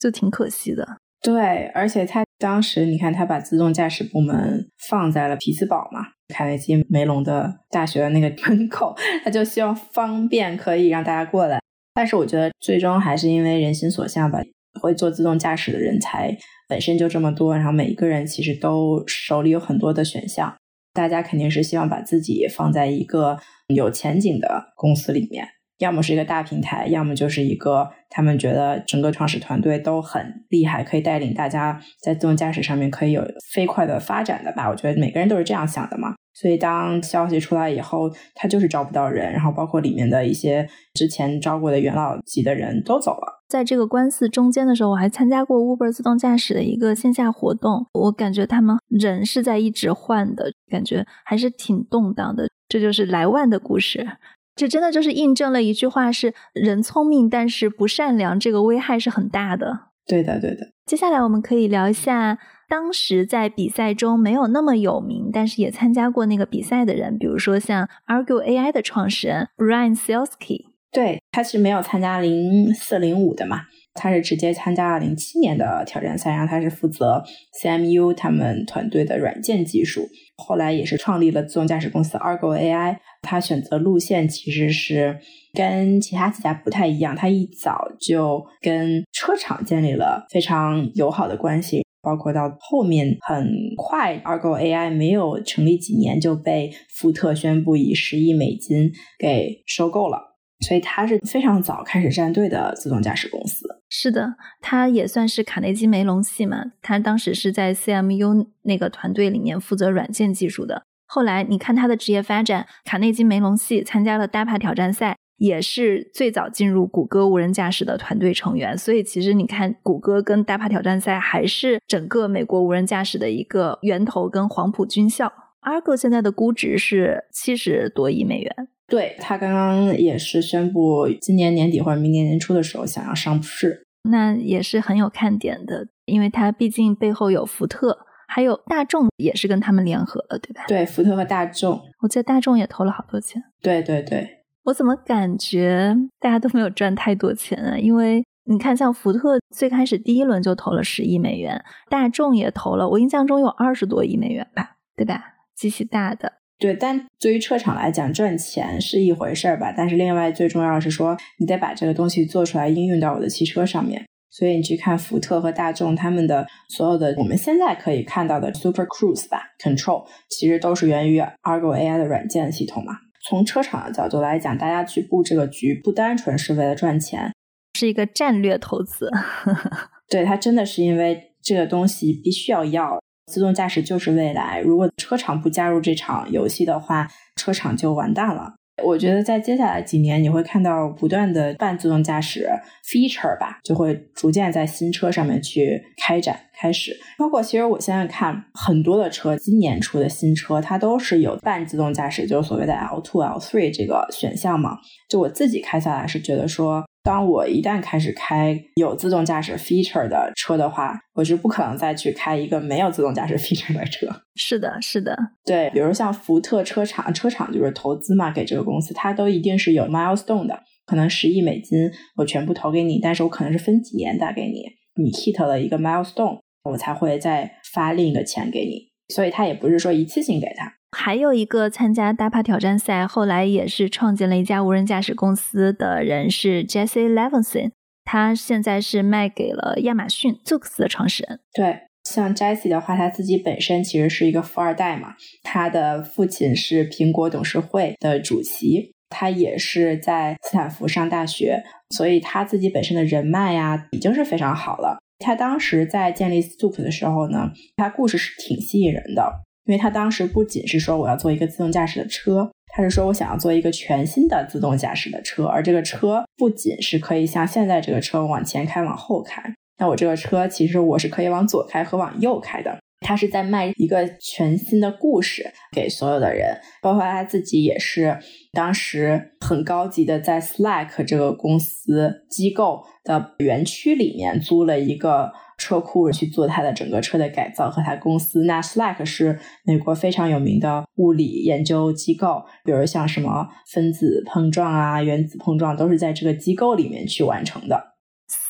[0.01, 0.97] 就挺可惜的。
[1.21, 6.01] 对，而且他当时你看，他把自动驾驶部门放在了匹兹堡嘛，
[6.35, 11.61] 卡内基梅隆的大学的那个门口， 他就希望方便可以让大家过来。
[11.99, 14.39] 但是我觉得最终还是因为人心所向吧，
[14.81, 16.33] 会做自动驾驶的人才。
[16.69, 20.55] 本身就这么多，然后每一个人其实都手里有很多的选项，
[20.95, 23.37] 大家肯定是希望把自己放在一个
[23.75, 25.45] 有前景的公司里面，
[25.79, 34.71] 要么是一个大平台，要么就是一个他们觉得整个创始团队都很厉害，可以带领大家在自动驾驶上面可以有飞快的发展的吧。
[34.71, 36.15] 我觉得每个人都是这样想的嘛。
[36.41, 43.43] 所以当消息出来以后，他就是招不到人，然后包括里面的一些之前招过的元老级的人都走了。
[43.49, 52.49] 在这个官司中间的时候，我还参加过 Uber 自动驾驶的一个线下活动，我感觉他们人是在一直换的，感觉还是挺动荡的。
[52.69, 54.07] 这就是莱万的故事，
[54.55, 59.88] 这真的就是印证了一句话：是人聪明，但是不善良，这个危害是很大的。
[60.09, 60.73] 对的，对的。
[60.87, 62.39] 接下来我们可以聊一下。
[62.71, 73.63] 当时在比赛中没有那么有名，但是也参加过那个比赛的人，比如说像 Argue AI 的创始人 Brian Selsky，对，他是没有参加零四零五的嘛，
[73.99, 77.23] 他是直接参加了零七年的挑战赛，然后他是负责
[77.61, 82.97] CMU 他们团队的软件技术，后来也是创立了自动驾驶公司 Argo AI。
[83.21, 85.19] 他选择路线其实是
[85.53, 91.83] 跟其他几家不太一样，他一早就跟车厂建立了非常友好的关系。
[92.01, 100.28] 包括到后面很快，Argo AI 没有成立几年就被福特宣布以十亿美金给收购了，
[100.61, 103.67] 所以它是非常早开始站队的自动驾驶公司。
[103.89, 110.83] 是的，它也算是卡内基梅隆系嘛，他当时是在 CMU 那个团队里面负责软件技术的。
[111.07, 115.17] 后来你看他的职业发展，卡内基梅隆系参加了 DAPA 挑战赛。
[115.39, 125.33] 也是最早进入谷歌无人驾驶的团队成员，所以其实你看，谷歌跟 DAPA 挑战赛还是整个美国无人驾驶的一个源头跟黄埔军校。
[125.63, 128.53] Argo 现在的估值是七十多亿美元，
[128.89, 140.65] 对他刚刚也是宣布今年年底或者明年年初的时候想要上市，那也是很有看点的，因为它毕竟背后有福特，还有大众也是跟他们联合了，对吧？
[140.67, 143.43] 对，福特和大众，我记得大众也投了好多钱。
[143.61, 144.45] 对对对。
[144.65, 147.79] 我怎么感觉大家都没有赚太多钱啊？
[147.79, 155.23] 因为你看，像福特最开始第一轮就投了十亿美元，大众也投了，我印象中有二十多亿美元吧，对吧？
[155.55, 156.38] 极其大的。
[156.59, 164.05] 对，但对于车厂来讲，赚钱是一回事儿吧，但是另外最重要的是说，你得把这个东西做出来，应用到我的汽车上面。
[164.31, 172.93] 所以你去看福特和大众他们的所有的我们现在可以看到的 Super Cruise 吧，Control，其实都是源于 Argo AI 的软件系统嘛。
[173.27, 177.33] 从车厂的角度来讲，大家去布这个局不单纯是为了赚钱，
[177.79, 179.11] 是一个战略投资。
[180.11, 184.61] 对，它真的是因为这个东西必须要要自动驾驶就是未来。
[184.61, 187.07] 如果车厂不加入这场游戏的话，
[187.37, 188.55] 车厂就完蛋了。
[188.85, 192.49] 我觉得在接下来几年，你会看到不断的半自动驾驶
[192.85, 196.97] feature 吧，就会逐渐在新车上面去开展开始。
[197.19, 204.79] 包括其实我现在看很多的车，今年出的新车，它都是有半自动驾驶，就是所谓的 L two、L three 这个选项嘛。
[205.09, 206.88] 就我自己开下来是觉得说。
[207.03, 214.07] 当我一旦开始开有自动驾驶 feature 的车的话，我是不可能再去开一个没有自动驾驶 feature 的车。
[214.35, 224.65] 是的，是的，对，比如像福特车厂，车厂就是投资嘛，给这个公司，它都一定是有 milestone 的，可能十亿美金我全部投给你，但是我可能是分几年打给你，
[225.03, 230.75] 你 hit 了一个 milestone，我才会再发另一个钱给你，所以它也不是说一次性给他。
[230.97, 237.73] 还有一个参加 DAPA 挑战赛，后来也是创建了一家无人驾驶公司的人是 Jesse Levinson，
[238.05, 241.41] 他现在是卖给了亚马逊 Zoox 的创始人。
[241.53, 254.99] 对，像 Jesse 的话，他自己本身其实是一个富二代嘛，他的父亲是苹果董事会的主席，他也是在斯坦福上大学，所以他自己本身的人脉呀已经是非常好了。
[255.19, 259.45] 他当时在建立 Zoox 的时候呢，他故事是挺吸引人的。
[259.69, 269.43] 因为他当时不仅是说我要做一个自动驾驶的车，他是说我想要做一个全新的自动驾驶的车，而这个车不仅是可以像现在这个车往前开、往后开，
[269.79, 272.79] 那我这个车其实我是可以往左开和往右开的。
[273.01, 278.19] 他是在卖一个全新的故事给所有的人，包括他自己也是
[278.53, 285.31] 当时很高级的，在 Slack 这个公司机构的园区里面租了一个。
[285.59, 288.45] 车库去做它的整个车的改造和它公司。
[288.45, 297.97] 那 Slack 是美国非常有名的物理研究机构，比如像什么分子碰撞啊、原子碰撞，都是在这个机构里面去完成的。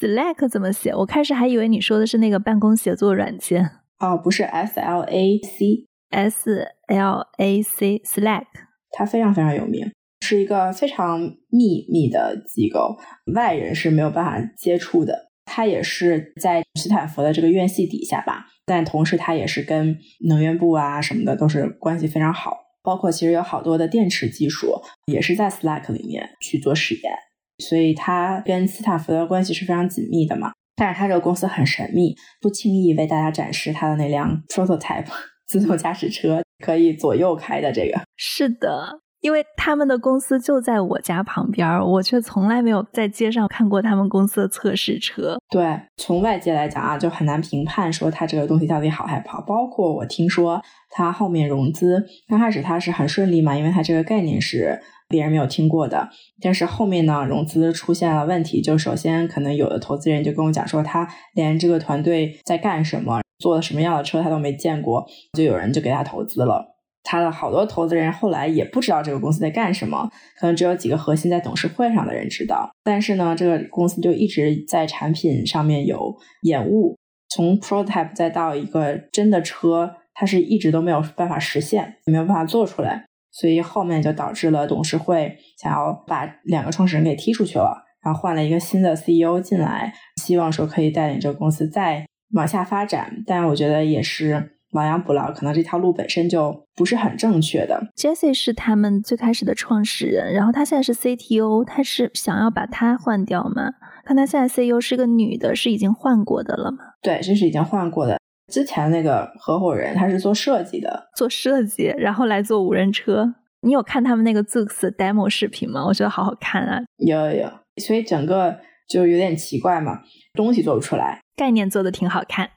[0.00, 0.94] Slack 怎么写？
[0.94, 3.70] 我开始还以为你说的是那个办公协作软件。
[3.98, 8.44] 哦，不是，S L A C，S L A C，Slack，
[8.90, 9.90] 它非常非常有名，
[10.20, 12.96] 是一个非常秘密的机构，
[13.34, 15.27] 外人是没有办法接触的。
[15.48, 19.96] 他也是在斯坦福的这个院系底下吧，但同时他也是跟
[20.28, 27.12] 能源部啊什么的都是关系非常好，包括其实有好多的电池技术也是在 Slack 里面去做实验，
[27.58, 30.52] 所以他跟斯坦福的关系是非常紧密的嘛。
[30.76, 35.06] 但是他这个公司很神秘，不轻易为大家展示他的那辆 prototype
[35.48, 38.00] 自动驾驶车可以左右开的这个。
[38.16, 39.00] 是的。
[39.20, 45.36] 因为他们的公司就在我家旁边，我却从来没有在街上看过他们公司的测试车。
[45.50, 49.40] 对，从外界来讲啊，就很难评判说它这个东西到底好还不好。
[49.40, 56.08] 包括我听说它后面融资，刚开始它是很顺利嘛，因为它这个概念是别人没有听过的。
[56.40, 65.04] 但是后面呢，融资出现了问题，就首先可能有的投资人就跟我讲说，他连这个团队在干什么、做的什么样的车他都没见过，
[65.36, 66.77] 就有人就给他投资了。
[67.02, 72.70] 他的好多投资人后来也不知道这个公司在干什么，可能只有几个核心在董事会上的人知道。
[72.84, 76.96] 但是呢，这个公司就一直在产品上面有延误，
[77.30, 83.06] 从 prototype 再到一个真的车，它是一直都没有办法实现，没有办法做出来。
[83.30, 93.22] 所以后面就导致了董事会想要把两个创始人给踢出去了，然后换了一个新的 CEO 进来，希望说可以带领这个公司再往下发展。
[93.26, 94.57] 但我觉得也是。
[94.72, 97.80] 亡羊补牢，可能这条路本身就不是很正确的。
[97.96, 103.72] Jesse 是他们最开始的创始人，然后他现在是 CTO，他是想要把他换掉吗？
[104.04, 106.78] 看他现在 CEO 是个女的，是已经换过的了吗？
[107.02, 108.18] 对，这是已经换过的。
[108.52, 113.34] 之前那个合伙人他是做设计的，做设计，然后来做无人车。
[113.62, 115.84] 你有看他们那个 Zoox demo 视频吗？
[115.84, 116.80] 我觉得好好看啊。
[116.96, 117.50] 有有有，
[117.82, 118.58] 所以整个
[118.88, 120.00] 就有点奇怪嘛，
[120.34, 121.20] 东西做不出来。
[121.36, 122.50] 概念做的挺好看，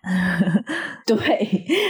[1.05, 1.17] 对，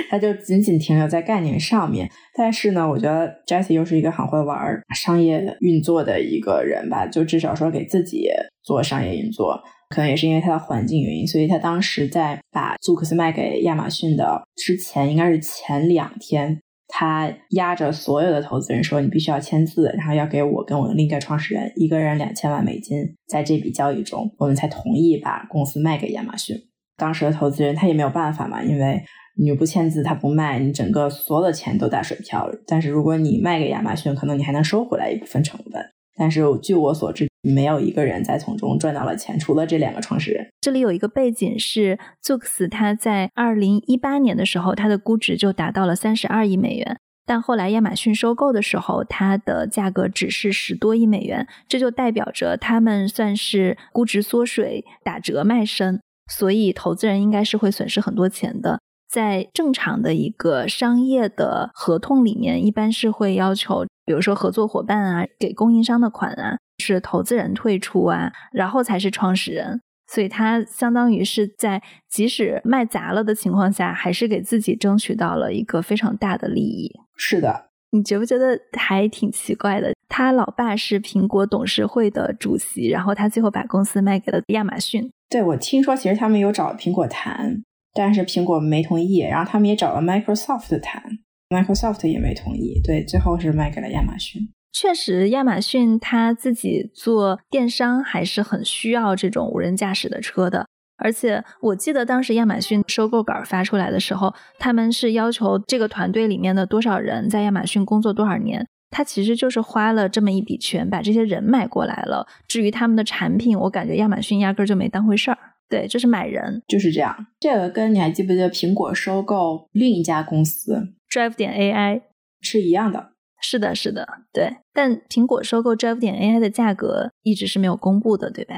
[0.10, 2.10] 他就仅仅停留在概念上面。
[2.36, 4.60] 但是呢，我觉得 Jesse 又是一个很会玩
[4.94, 8.28] 商业运作的一个人吧，就至少说给自己
[8.62, 9.58] 做商业运作，
[9.90, 16.60] 可能也是因为他的环境原因，所以他当时在把 Zoox 卖给亚马逊的之前，应该是前两天。
[16.94, 26.56] 他压着所有的投资人说：“你必须要签字，然后要给我跟我的另一个创始人一个人两千万美金，在这笔交易中，我们才同意把公司卖给亚马逊。”
[26.98, 29.02] 当时的投资人他也没有办法嘛，因为
[29.40, 32.48] 你不签字，他不卖，你整个所有的钱都打水漂。
[32.68, 35.82] 但是如果你卖给亚马逊，可能你还能收回来一部分成本。
[36.18, 40.48] 但是据我所知，没有一个人在从中赚到了钱，除了这两个创始人。
[40.62, 56.00] 这里有一个背景是，Zooks 它在二零一八年的时候，它的估值就达到了三十二亿美元，但后来亚马逊收购的时候，它的价格只是十多亿美元，这就代表着他们算是估值缩水、打折卖身。
[56.32, 58.80] 所以投资人应该是会损失很多钱的。
[59.10, 69.80] 在正常的一个商业的合同里面，一般是会要求，比如说合作伙伴啊，给供应商的款啊，是投资人退出啊，然后才是创始人。
[70.08, 76.92] 所以他相当于是在即使卖砸了的情况下，还是给自己争取到了一个非常大的利益。
[77.16, 79.94] 是的，你觉不觉得还挺奇怪的？
[80.10, 85.10] 他老爸是苹果董事会的主席，然后他最后把公司卖给了亚马逊。
[85.30, 87.64] 对，我听说其实他们有找苹果谈，
[87.94, 91.02] 但是苹果没同意，然后他们也找了 Microsoft 谈
[91.48, 92.82] ，Microsoft 也没同意。
[92.84, 94.42] 对，最后是卖给了亚马逊。
[94.74, 100.66] 确实，亚马逊他自己做电商还是很需要这种无人驾驶的车的。
[100.98, 108.66] 而且我记得当时亚马逊收购稿发出来的时候，他们是要求这个团队里面的多少人在亚马逊工作多少年。
[108.94, 112.28] 他其实就是花了这么一笔钱把这些人买过来了。
[112.48, 115.38] 至于他们的产品，我感觉亚马逊压根就没当回事儿。
[115.70, 117.28] 对，就是买人，就是这样。
[117.40, 122.02] 这个跟你还记不记得苹果收购另一家公司 Drive 点 AI
[122.42, 123.11] 是一样的。
[123.42, 124.58] 是的，是的，对。
[124.74, 128.56] 但苹果收购 Drive 点 AI 的价格一直是没有公布的，对吧？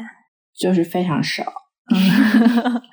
[0.55, 1.43] 就是非常少。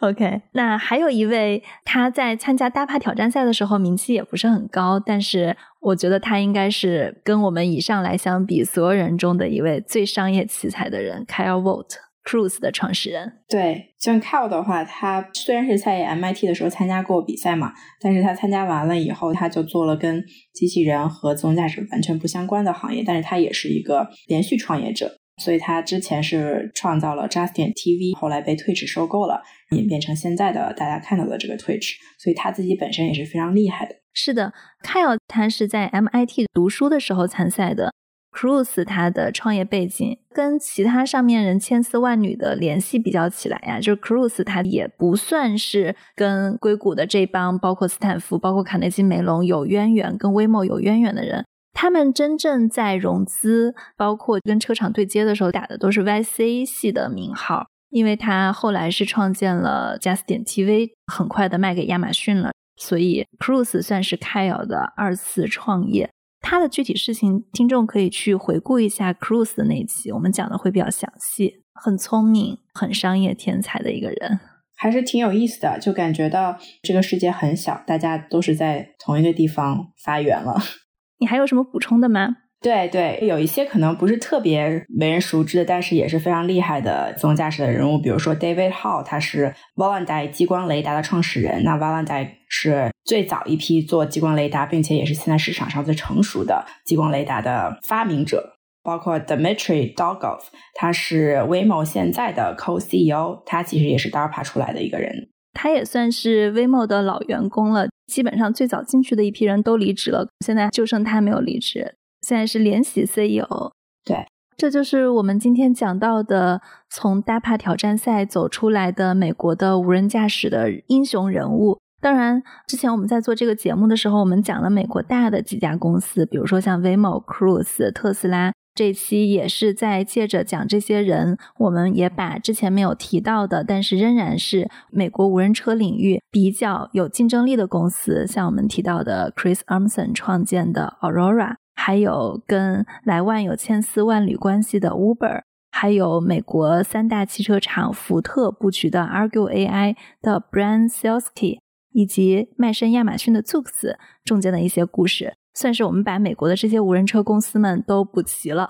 [0.00, 11.94] OK，那还有一位，他在参加大帕挑战赛的时候名气也不是很高，但是我觉得他应该是跟我们以上来相比，所有人中的一位最商业奇才的人，Kyle Vogt。
[12.24, 29.42] Cruise 的创始人，对，像 Kyle 的话，他虽然是在 MIT 的时候参加过比赛嘛，但是他参加完了以后，他就做了跟机器人和自动驾驶完全不相关的行业，但是他也是一个连续创业者，所以他之前是创造了 Justin TV，后来被 Twitch 收购了，
[29.76, 33.96] 演变成现在的大家看到的这个 Twitch，所以他自己本身也是非常厉害的。
[34.14, 34.52] 是的
[34.84, 37.92] ，Kyle 他是在 MIT 读书的时候参赛的。
[38.32, 51.44] Cruise 他的创业背景跟其他上面人千丝万缕的联系比较起来呀，就是 Cruise 他也不算是跟硅谷的这帮，包括斯坦福、包括卡内基梅隆有渊源，跟 Waymo 有渊源的人。
[51.74, 57.66] 他们真正在融资，包括跟车厂对接的时候，打的都是 YC 系的名号。
[57.90, 66.08] 因为他后来是创建了 Just 点 TV，很快的卖给亚马逊了，所以 Cruise 算是 Kyle 的二次创业。
[66.42, 71.62] 他的具体事情，听众可以去回顾一下 Cruise 的那一期，我们讲的会比较详细。
[71.74, 74.38] 很聪明、很商业天才的一个人，
[74.74, 75.78] 还是挺有意思的。
[75.80, 80.60] 就感觉到这个世界很小，大家都是在同一个地方发源了。
[81.18, 82.36] 你还有什么补充的吗？
[82.62, 91.64] 对对，有一些可能不是特别为人熟知的，但是也是非常厉害的自动驾驶的人物，比如说 David Hall，他是 v a l a n d i 激光雷达的创始人。
[91.64, 98.54] 那 v a l a n d i 是最早一批做激光雷达，并且也是现在市场上最成熟的激光雷达的发明者。
[98.84, 100.40] 包括 Dmitry Dogov，
[100.74, 105.28] 他是 Waymo 现在的 Co-CEO，他其实也是 DARPA 出来的一个人。
[105.52, 111.94] 他也算是 Waymo 的老员工了，基本上最早进去的一批人都离职了，现在就剩他没有离职。
[112.22, 113.72] 现在是联席 CEO，
[114.04, 121.78] 对，这就是我们今天讲到的从 DAPA 挑战赛走出来的美国的无人驾驶的英雄人物。
[122.00, 128.52] 当然，之前我们在做这个节目的时候，我们讲了美国大的几家公司，比如说像 Waymo、Cruise、特斯拉。
[128.74, 141.56] 这期也是在借着讲这些人，我们也把之前没有提到的，但是仍然是美国无人车领域比较有竞争力的公司，像我们提到的 Chris Armstrong 创建的 Aurora。
[141.74, 151.58] 还有跟莱万有千丝万缕关系的 Uber，还有美国三大汽车厂福特布局的 Argue AI 的 Brian Selsky，
[151.92, 158.68] 以及卖身亚马逊的 Zoox 中间的一些故事，算是我们把美国的这些无人车公司们都补齐了，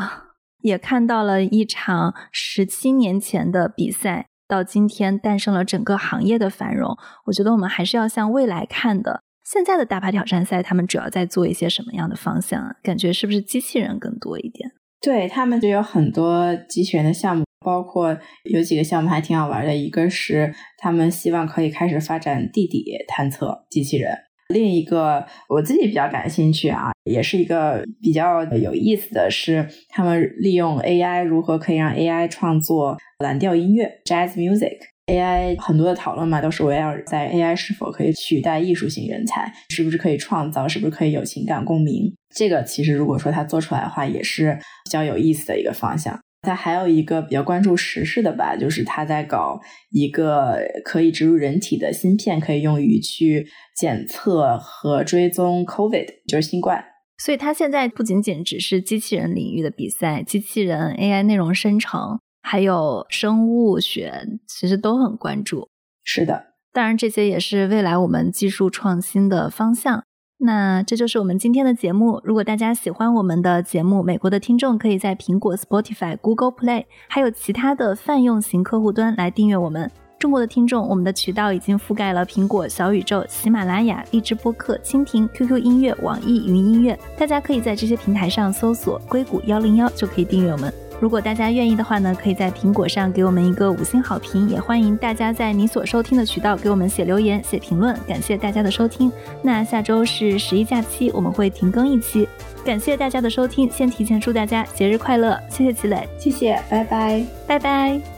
[0.60, 6.96] 也看到了一场十七年前的比赛，到今天诞生了整个行业的繁荣。
[7.26, 9.22] 我觉得我们还是要向未来看的。
[9.52, 12.74] 现在的大牌挑战赛，他们主要在做一些什么样的方向啊？
[12.82, 14.70] 感觉是不是机器人更多一点？
[15.02, 19.76] 对他们就有很多机器人的项目，包括有几个项目还挺好玩的。
[19.76, 24.16] 一个是他们希望可以开始发展地底探测机器人，
[24.48, 34.78] 另一个我自己比较感兴趣啊，也是一个比较有意思的是，他们利用 AI 如何可以让 AI 创作蓝调音乐 （Jazz Music）。
[35.06, 42.14] AI 很多的讨论嘛，都是围绕在 AI 是否可以取代艺术型人才，是不是可以创造，是不是可以有情感共鸣？
[42.34, 46.18] 这个其实如果说他做出来的话，也是比较有意思的一个方向。
[46.42, 53.46] 他还有一个比较关注时事的吧，就是他在搞一个可以植入人体的芯片，可以用于去
[53.76, 56.84] 检测和追踪 COVID，就是新冠。
[57.18, 62.18] 所以，他现在不仅仅只是机器人领域的比赛，机器人 AI 内容生成。
[62.42, 65.68] 还有生物学，其实都很关注。
[66.04, 70.04] 是的，当然，这些也是未来我们技术创新的方向。
[70.44, 72.20] 那这就是我们今天的节目。
[72.24, 79.88] 如果大家喜欢我们的节目，美国的听众可以在苹果、Spotify、Google Play 还有其他的泛用型客户端来订阅我们。
[80.18, 86.98] 中国的听众，我们的渠道已经覆盖了苹果、小宇宙、喜马拉雅、荔枝播客、蜻蜓、QQ 音乐、网易云音乐。
[87.16, 90.91] 大家可以在这些平台上搜索“硅谷幺零幺”就可以订阅我们。
[91.02, 97.92] 如果大家愿意的话呢，可以在苹果上给我们一个五星好评，也欢迎大家在你所收听的渠道给我们写留言、写评论。
[98.06, 99.10] 感谢大家的收听。
[99.42, 102.28] 那下周是十一假期，我们会停更一期。
[102.64, 105.36] 感谢大家的收听，先提前祝大家节日快乐！
[105.50, 108.11] 谢谢齐磊，谢谢，拜拜，拜拜。